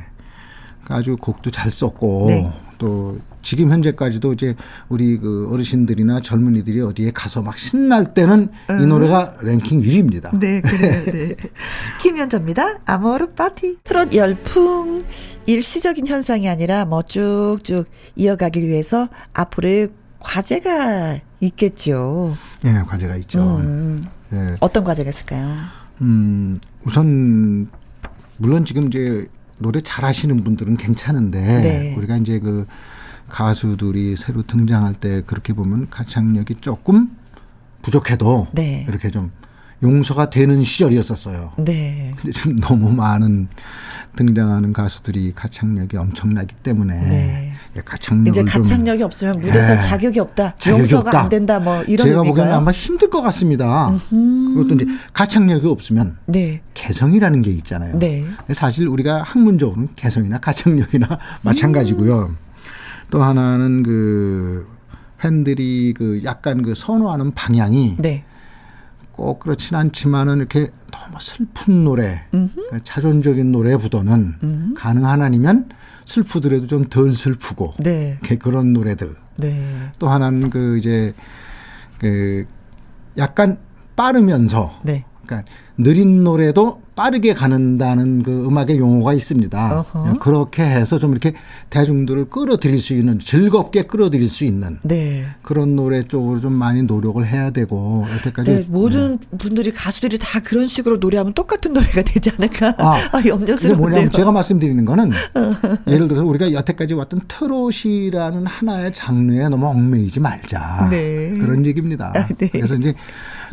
[0.87, 2.51] 아주 곡도 잘 썼고 네.
[2.77, 4.55] 또 지금 현재까지도 이제
[4.89, 8.81] 우리 그 어르신들이나 젊은이들이 어디에 가서 막 신날 때는 음.
[8.81, 10.37] 이 노래가 랭킹 1위입니다.
[10.37, 11.05] 네, 그래요.
[11.05, 11.35] 네.
[12.01, 12.79] 김연자입니다.
[12.85, 13.77] 아모르 파티.
[13.83, 15.05] 트롯 열풍
[15.45, 19.89] 일시적인 현상이 아니라 뭐 쭉쭉 이어가기 위해서 앞으로의
[20.19, 22.37] 과제가 있겠죠.
[22.63, 23.57] 네, 과제가 있죠.
[23.57, 24.07] 음.
[24.29, 24.55] 네.
[24.59, 25.55] 어떤 과제가 있을까요?
[26.01, 27.67] 음, 우선
[28.37, 29.25] 물론 지금 이제
[29.57, 31.95] 노래 잘하시는 분들은 괜찮은데 네.
[31.97, 32.65] 우리가 이제 그
[33.29, 37.09] 가수들이 새로 등장할 때 그렇게 보면 가창력이 조금
[37.81, 38.85] 부족해도 네.
[38.87, 39.31] 이렇게 좀
[39.83, 41.53] 용서가 되는 시절이었었어요.
[41.57, 42.13] 네.
[42.17, 43.47] 근데 지금 너무 많은
[44.15, 47.51] 등장하는 가수들이 가창력이 엄청나기 때문에 네.
[47.85, 49.79] 가창력 이제 가창력이 없으면 무대에서 네.
[49.79, 51.21] 자격이 없다, 자격이 용서가 없다.
[51.21, 53.89] 안 된다, 뭐 이런 제가 보기에는 아마 힘들 것 같습니다.
[53.89, 54.55] 음흠.
[54.55, 56.61] 그것도 이제 가창력이 없으면 네.
[56.73, 57.97] 개성이라는 게 있잖아요.
[57.97, 58.25] 네.
[58.53, 61.07] 사실 우리가 학문적으로는 개성이나 가창력이나
[61.41, 62.25] 마찬가지고요.
[62.31, 62.50] 음.
[63.11, 64.67] 또 하나는 그
[65.19, 68.25] 팬들이 그 약간 그 선호하는 방향이 네.
[69.11, 72.79] 꼭 그렇진 않지만은 이렇게 너무 슬픈 노래, 음흠.
[72.83, 74.73] 자존적인 노래보다는 음흠.
[74.75, 75.69] 가능한 아니면
[76.05, 78.17] 슬프더라도 좀 덜 슬프고 네.
[78.39, 79.15] 그런 노래들.
[79.37, 79.91] 네.
[79.99, 81.13] 또 하나는 그 이제
[81.99, 82.45] 그
[83.17, 83.59] 약간
[83.95, 85.05] 빠르면서 네.
[85.25, 85.51] 그러니까
[85.83, 89.79] 느린 노래도 빠르게 가는다는 그 음악의 용어가 있습니다.
[89.79, 90.19] 어허.
[90.19, 91.33] 그렇게 해서 좀 이렇게
[91.69, 95.25] 대중들을 끌어들일 수 있는 즐겁게 끌어들일 수 있는 네.
[95.41, 99.37] 그런 노래 쪽으로 좀 많이 노력을 해야 되고 여태까지 네, 모든 네.
[99.37, 103.77] 분들이 가수들이 다 그런 식으로 노래하면 똑같은 노래가 되지 않을까 아, 아 염려스러운데요.
[103.77, 105.11] 뭐냐면 제가 말씀드리는 거는
[105.87, 111.35] 예를 들어서 우리가 여태까지 왔던 트롯이라는 하나의 장르에 너무 얽매이지 말자 네.
[111.39, 112.11] 그런 얘기입니다.
[112.15, 112.49] 아, 네.
[112.49, 112.93] 그래서 이제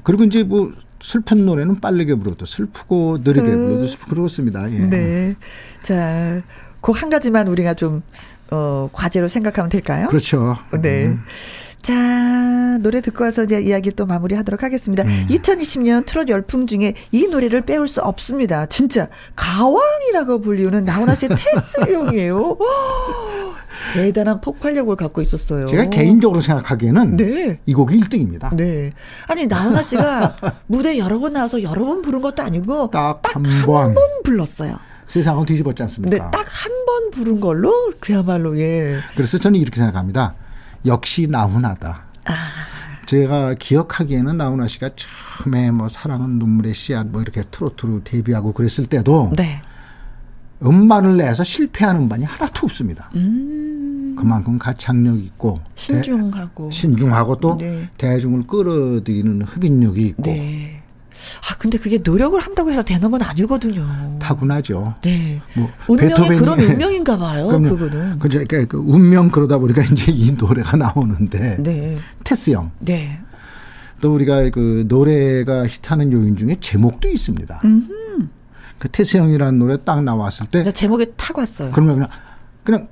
[0.02, 3.66] 그리고 이제 뭐 슬픈 노래는 빠르게 불러도 슬프고 느리게 음.
[3.66, 4.70] 불러도 슬프고 그렇습니다.
[4.72, 4.78] 예.
[4.78, 5.34] 네.
[5.82, 6.42] 자,
[6.80, 8.02] 그한 가지만 우리가 좀,
[8.50, 10.08] 어, 과제로 생각하면 될까요?
[10.08, 10.56] 그렇죠.
[10.82, 11.06] 네.
[11.06, 11.22] 음.
[11.82, 15.04] 자, 노래 듣고 와서 이제 이야기 또 마무리 하도록 하겠습니다.
[15.04, 15.26] 음.
[15.30, 18.66] 2020년 트롯 열풍 중에 이 노래를 빼올 수 없습니다.
[18.66, 22.58] 진짜 가왕이라고 불리우는 나훈아 씨의 테스형이에요.
[23.94, 25.64] 대단한 폭발력을 갖고 있었어요.
[25.66, 27.58] 제가 개인적으로 생각하기에는 네.
[27.64, 28.54] 이 곡이 1등입니다.
[28.54, 28.92] 네.
[29.28, 34.76] 아니 나훈아 씨가 무대 여러 번 나와서 여러 번 부른 것도 아니고 딱 한번 불렀어요.
[35.06, 36.10] 세상을 뒤집었지 않습니까?
[36.16, 38.96] 네, 딱 한 번 부른 걸로 그야말로 예.
[39.14, 40.34] 그래서 저는 이렇게 생각합니다.
[40.86, 42.02] 역시 나훈아다.
[42.26, 42.32] 아.
[43.06, 49.32] 제가 기억하기에는 나훈아 씨가 처음에 뭐 사랑은 눈물의 씨앗 뭐 이렇게 트로트로 데뷔하고 그랬을 때도
[49.34, 49.62] 네.
[50.62, 53.10] 음반을 내서 실패하는 음반이 하나도 없습니다.
[53.14, 54.14] 음.
[54.18, 57.88] 그만큼 가창력 있고 신중하고 대, 신중하고 또 네.
[57.96, 60.77] 대중을 끌어들이는 흡인력이 있고 네.
[61.50, 64.18] 아 근데 그게 노력을 한다고 해서 되는 건 아니거든요.
[64.18, 64.94] 타고나죠.
[65.02, 65.40] 네.
[65.54, 67.48] 뭐 운명이 베토벤이, 그런 운명인가 봐요.
[67.48, 68.18] 그거는.
[68.18, 71.98] 그러니까 그 운명 그러다 보니까 이제 이 노래가 나오는데 네.
[72.24, 72.70] 테스 형.
[72.80, 73.20] 네.
[74.00, 77.60] 또 우리가 그 노래가 히트하는 요인 중에 제목도 있습니다.
[77.64, 78.28] 음흠.
[78.78, 81.72] 그 테스형이라는 노래 딱 나왔을 때 제목에 탁 왔어요.
[81.72, 82.08] 그러면 그냥
[82.62, 82.88] 그냥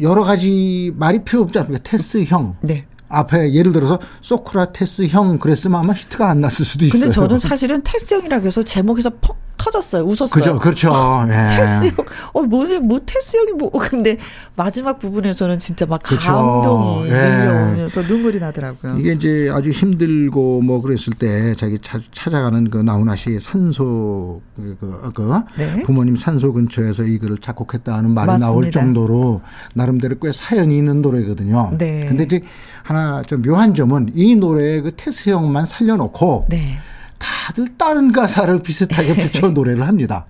[0.00, 1.82] 여러 가지 말이 필요 없지 않습니까?
[1.82, 2.56] 테스 형.
[2.62, 2.86] 네.
[3.10, 7.00] 앞에 예를 들어서 소크라테스 형 그랬으면 아마 히트가 안 났을 수도 있어요.
[7.00, 10.04] 근데 저는 사실은 테스 형이라고 해서 제목에서 퍽 터졌어요.
[10.04, 10.28] 웃었어요.
[10.28, 10.90] 그죠, 그렇죠.
[11.28, 11.54] 예.
[11.54, 13.70] 테스 형, 어, 뭐냐, 뭐 테스 형이 뭐.
[13.70, 14.16] 근데
[14.56, 16.32] 마지막 부분에서는 진짜 막 그렇죠.
[16.32, 17.10] 감동이 예.
[17.10, 18.98] 밀려오면서 눈물이 나더라고요.
[18.98, 25.12] 이게 이제 아주 힘들고 뭐 그랬을 때 자기 찾아가는 그 나훈아 씨 산소 그, 그,
[25.14, 25.82] 그 네.
[25.82, 28.46] 부모님 산소 근처에서 이 글을 작곡했다 하는 말이 맞습니다.
[28.46, 29.42] 나올 정도로
[29.74, 31.74] 나름대로 꽤 사연이 있는 노래거든요.
[31.76, 32.06] 네.
[32.08, 32.40] 근데 이제
[32.82, 36.78] 하나 좀 묘한 점은 이 노래의 그 테스 형만 살려놓고 네.
[37.18, 40.26] 다들 다른 가사를 비슷하게 붙여 노래를 합니다.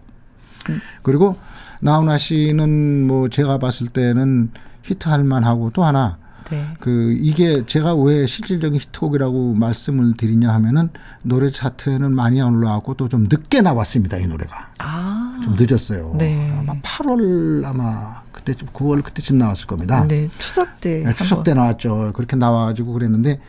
[1.03, 1.37] 그리고
[1.81, 4.51] 나훈아 씨는 뭐 제가 봤을 때는
[4.83, 6.19] 히트할 만하고 또 하나
[6.51, 6.67] 네.
[6.81, 10.89] 그 이게 제가 왜 실질적인 히트곡이라고 말씀을 드리냐 하면은
[11.23, 15.39] 노래 차트에는 많이 안 올라왔고 또 좀 늦게 나왔습니다 이 노래가 아.
[15.45, 16.17] 좀 늦었어요.
[16.19, 16.53] 네.
[16.59, 20.07] 아마 8월 아마 그때쯤 9월 그때쯤 나왔을 겁니다.
[20.09, 22.13] 네 추석 때 네, 추석 때 나왔죠.
[22.15, 23.41] 그렇게 나와가지고 그랬는데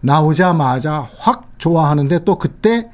[0.00, 2.90] 나오자마자 확 좋아하는데 또 그때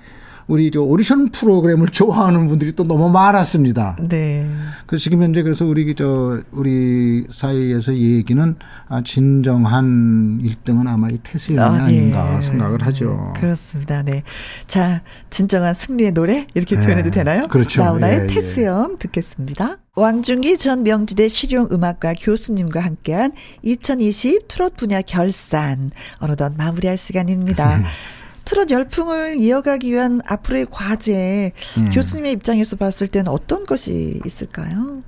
[0.47, 3.97] 우리 저 오디션 프로그램을 좋아하는 분들이 또 너무 많았습니다.
[4.09, 4.49] 네.
[4.87, 8.57] 그래서 지금 현재 그래서 우리 저 우리 사이에서 얘기는
[8.89, 12.01] 아, 진정한 1등은 아마 이 태수연이 아, 네.
[12.01, 13.35] 닌가 생각을 하죠.
[13.37, 14.03] 그렇습니다.
[14.03, 14.23] 네.
[14.67, 16.85] 자, 진정한 승리의 노래 이렇게 네.
[16.85, 17.49] 표현해도 되나요?
[17.49, 17.83] 그렇죠.
[17.83, 18.99] 나훈아의 예, 태수연 예.
[18.99, 19.79] 듣겠습니다.
[19.95, 23.33] 왕중기 전 명지대 실용음악과 교수님과 함께한
[23.63, 27.81] 2020 트롯 분야 결산 어느덧 마무리할 시간입니다.
[28.47, 31.91] 트롯 열풍을 이어가기 위한 앞으로의 과제 예.
[31.93, 35.03] 교수님의 입장에서 봤을 때는 어떤 것이 있을까요?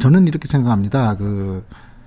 [0.00, 1.16] 저는 이렇게 생각합니다.
[1.16, 1.64] 그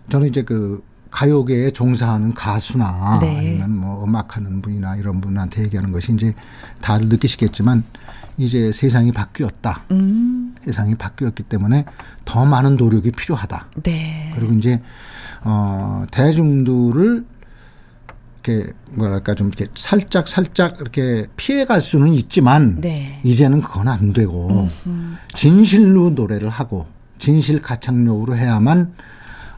[0.09, 3.37] 저는 이제 그 가요계에 종사하는 가수나 네.
[3.37, 6.33] 아니면 뭐 음악하는 분이나 이런 분한테 얘기하는 것이 이제
[6.81, 7.83] 다들 느끼시겠지만
[8.37, 9.83] 이제 세상이 바뀌었다.
[9.91, 10.55] 음.
[10.65, 11.85] 세상이 바뀌었기 때문에
[12.25, 13.67] 더 많은 노력이 필요하다.
[13.83, 14.33] 네.
[14.35, 14.81] 그리고 이제
[15.45, 17.25] 어 대중들을
[18.45, 23.19] 이렇게 뭐랄까 좀 이렇게 살짝 살짝 이렇게 피해갈 수는 있지만 네.
[23.23, 24.69] 이제는 그건 안 되고.
[25.33, 26.85] 진실로 노래를 하고
[27.19, 28.93] 진실 가창력으로 해야만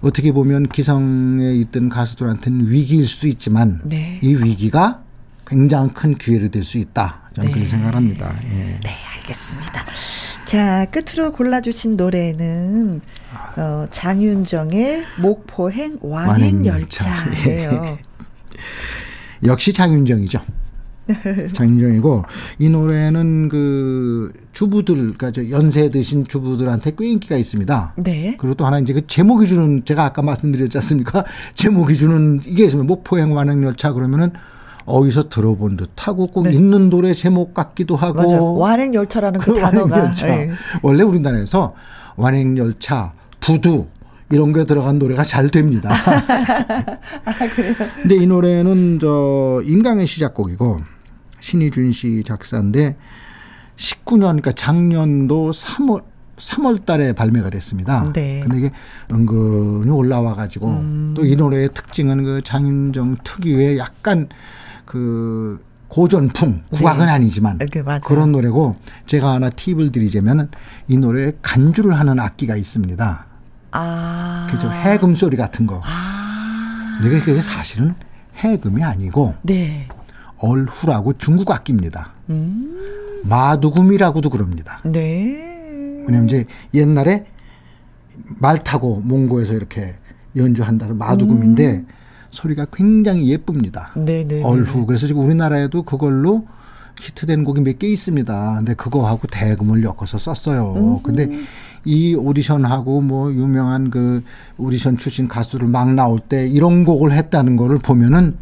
[0.02, 4.20] 어떻게 보면 기성에 있던 가수들한테는 위기일 수도 있지만 네.
[4.22, 5.02] 이 위기가
[5.46, 7.22] 굉장히 큰 기회를 될수 있다.
[7.36, 7.54] 저는 네.
[7.54, 8.36] 그렇게 생각합니다.
[8.44, 8.80] 예.
[8.84, 9.86] 네, 알겠습니다.
[10.46, 13.02] 자, 끝으로 골라주신 노래는
[13.58, 17.98] 어, 장윤정의 목포행 완행열차예요.
[19.44, 19.48] 예.
[19.48, 20.40] 역시 장윤정이죠.
[21.54, 22.24] 장윤정이고
[22.60, 27.94] 이 노래는 그 주부들 그러니까 연세 드신 주부들한테 꽤 인기가 있습니다.
[27.98, 28.36] 네.
[28.38, 31.24] 그리고 또 하나 이제 그 제목이 주는 제가 아까 말씀드렸지 않습니까?
[31.56, 34.32] 제목이 주는 이게 있으면 목포행 완행열차 그러면은
[34.86, 36.54] 어디서 들어본 듯하고 꼭 네.
[36.54, 38.54] 있는 노래 제목 같기도 하고 맞아요.
[38.56, 40.28] 완행열차라는 그, 그 단어가 완행열차.
[40.28, 40.52] 네.
[40.82, 41.74] 원래 우리나라에서
[42.16, 43.86] 완행열차 부두
[44.30, 45.90] 이런 게 들어간 노래가 잘 됩니다.
[47.26, 47.34] 아,
[48.02, 50.82] 근데 이 노래는 저 임강의 시작곡이고
[51.40, 52.98] 신희준 씨 작사인데
[53.78, 56.04] 19년 그러니까 작년도 3월
[56.38, 58.12] 3월 달에 발매가 됐습니다.
[58.14, 58.42] 네.
[58.42, 58.72] 근데 이게
[59.12, 61.14] 은근히 올라와 가지고 음.
[61.16, 64.28] 또이 노래의 특징은 그 장윤정 특유의 약간
[64.86, 67.12] 그 고전풍 국악은 네.
[67.12, 67.66] 아니지만 네,
[68.06, 68.76] 그런 노래고
[69.06, 70.50] 제가 하나 팁을 드리자면은
[70.88, 73.27] 이 노래에 간주를 하는 악기가 있습니다.
[73.72, 74.48] 아.
[74.52, 74.70] 그죠.
[74.72, 75.82] 해금 소리 같은 거.
[75.84, 76.98] 아.
[77.02, 77.94] 근데 그게 사실은
[78.38, 79.88] 해금이 아니고 네.
[80.40, 82.12] 얼후라고 중국 악기입니다.
[82.30, 83.22] 음.
[83.26, 84.80] 마두금이라고도 그럽니다.
[84.84, 86.04] 네.
[86.06, 87.26] 왜냐면 이제 옛날에
[88.40, 89.96] 말 타고 몽고에서 이렇게
[90.36, 91.88] 연주한다는 마두금인데 음.
[92.32, 93.92] 소리가 굉장히 예쁩니다.
[93.96, 94.06] 네네.
[94.06, 94.44] 네, 네.
[94.44, 94.86] 얼후.
[94.86, 96.46] 그래서 지금 우리나라에도 그걸로
[97.00, 98.56] 히트된 곡이 몇 개 있습니다.
[98.58, 100.74] 근데 그거하고 대금을 엮어서 썼어요.
[100.76, 101.04] 음.
[101.04, 101.30] 근데
[101.88, 104.22] 이 오디션하고 뭐 유명한 그
[104.58, 108.36] 오디션 출신 가수를 막 나올 때 이런 곡을 했다는 거를 보면은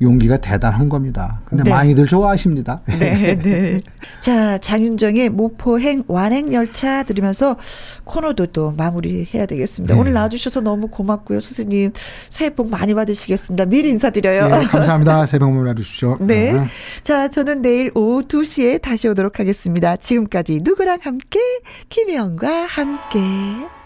[0.00, 1.40] 용기가 대단한 겁니다.
[1.44, 1.70] 근데 네.
[1.70, 2.80] 많이들 좋아하십니다.
[2.86, 3.80] 네, 네.
[4.20, 7.56] 자, 장윤정의 모포행 완행 열차 들으면서
[8.04, 9.94] 코너도 또 마무리해야 되겠습니다.
[9.94, 10.00] 네.
[10.00, 11.40] 오늘 나와주셔서 너무 고맙고요.
[11.40, 11.92] 선생님,
[12.30, 13.66] 새해 복 많이 받으시겠습니다.
[13.66, 14.48] 미리 인사드려요.
[14.48, 15.24] 네, 감사합니다.
[15.26, 16.16] 새해 복 많이 받으십시오.
[16.20, 16.52] 네.
[16.52, 16.64] 네.
[17.02, 19.96] 자, 저는 내일 오후 2시에 다시 오도록 하겠습니다.
[19.96, 21.40] 지금까지 누구랑 함께?
[21.88, 23.77] 김혜영과 함께.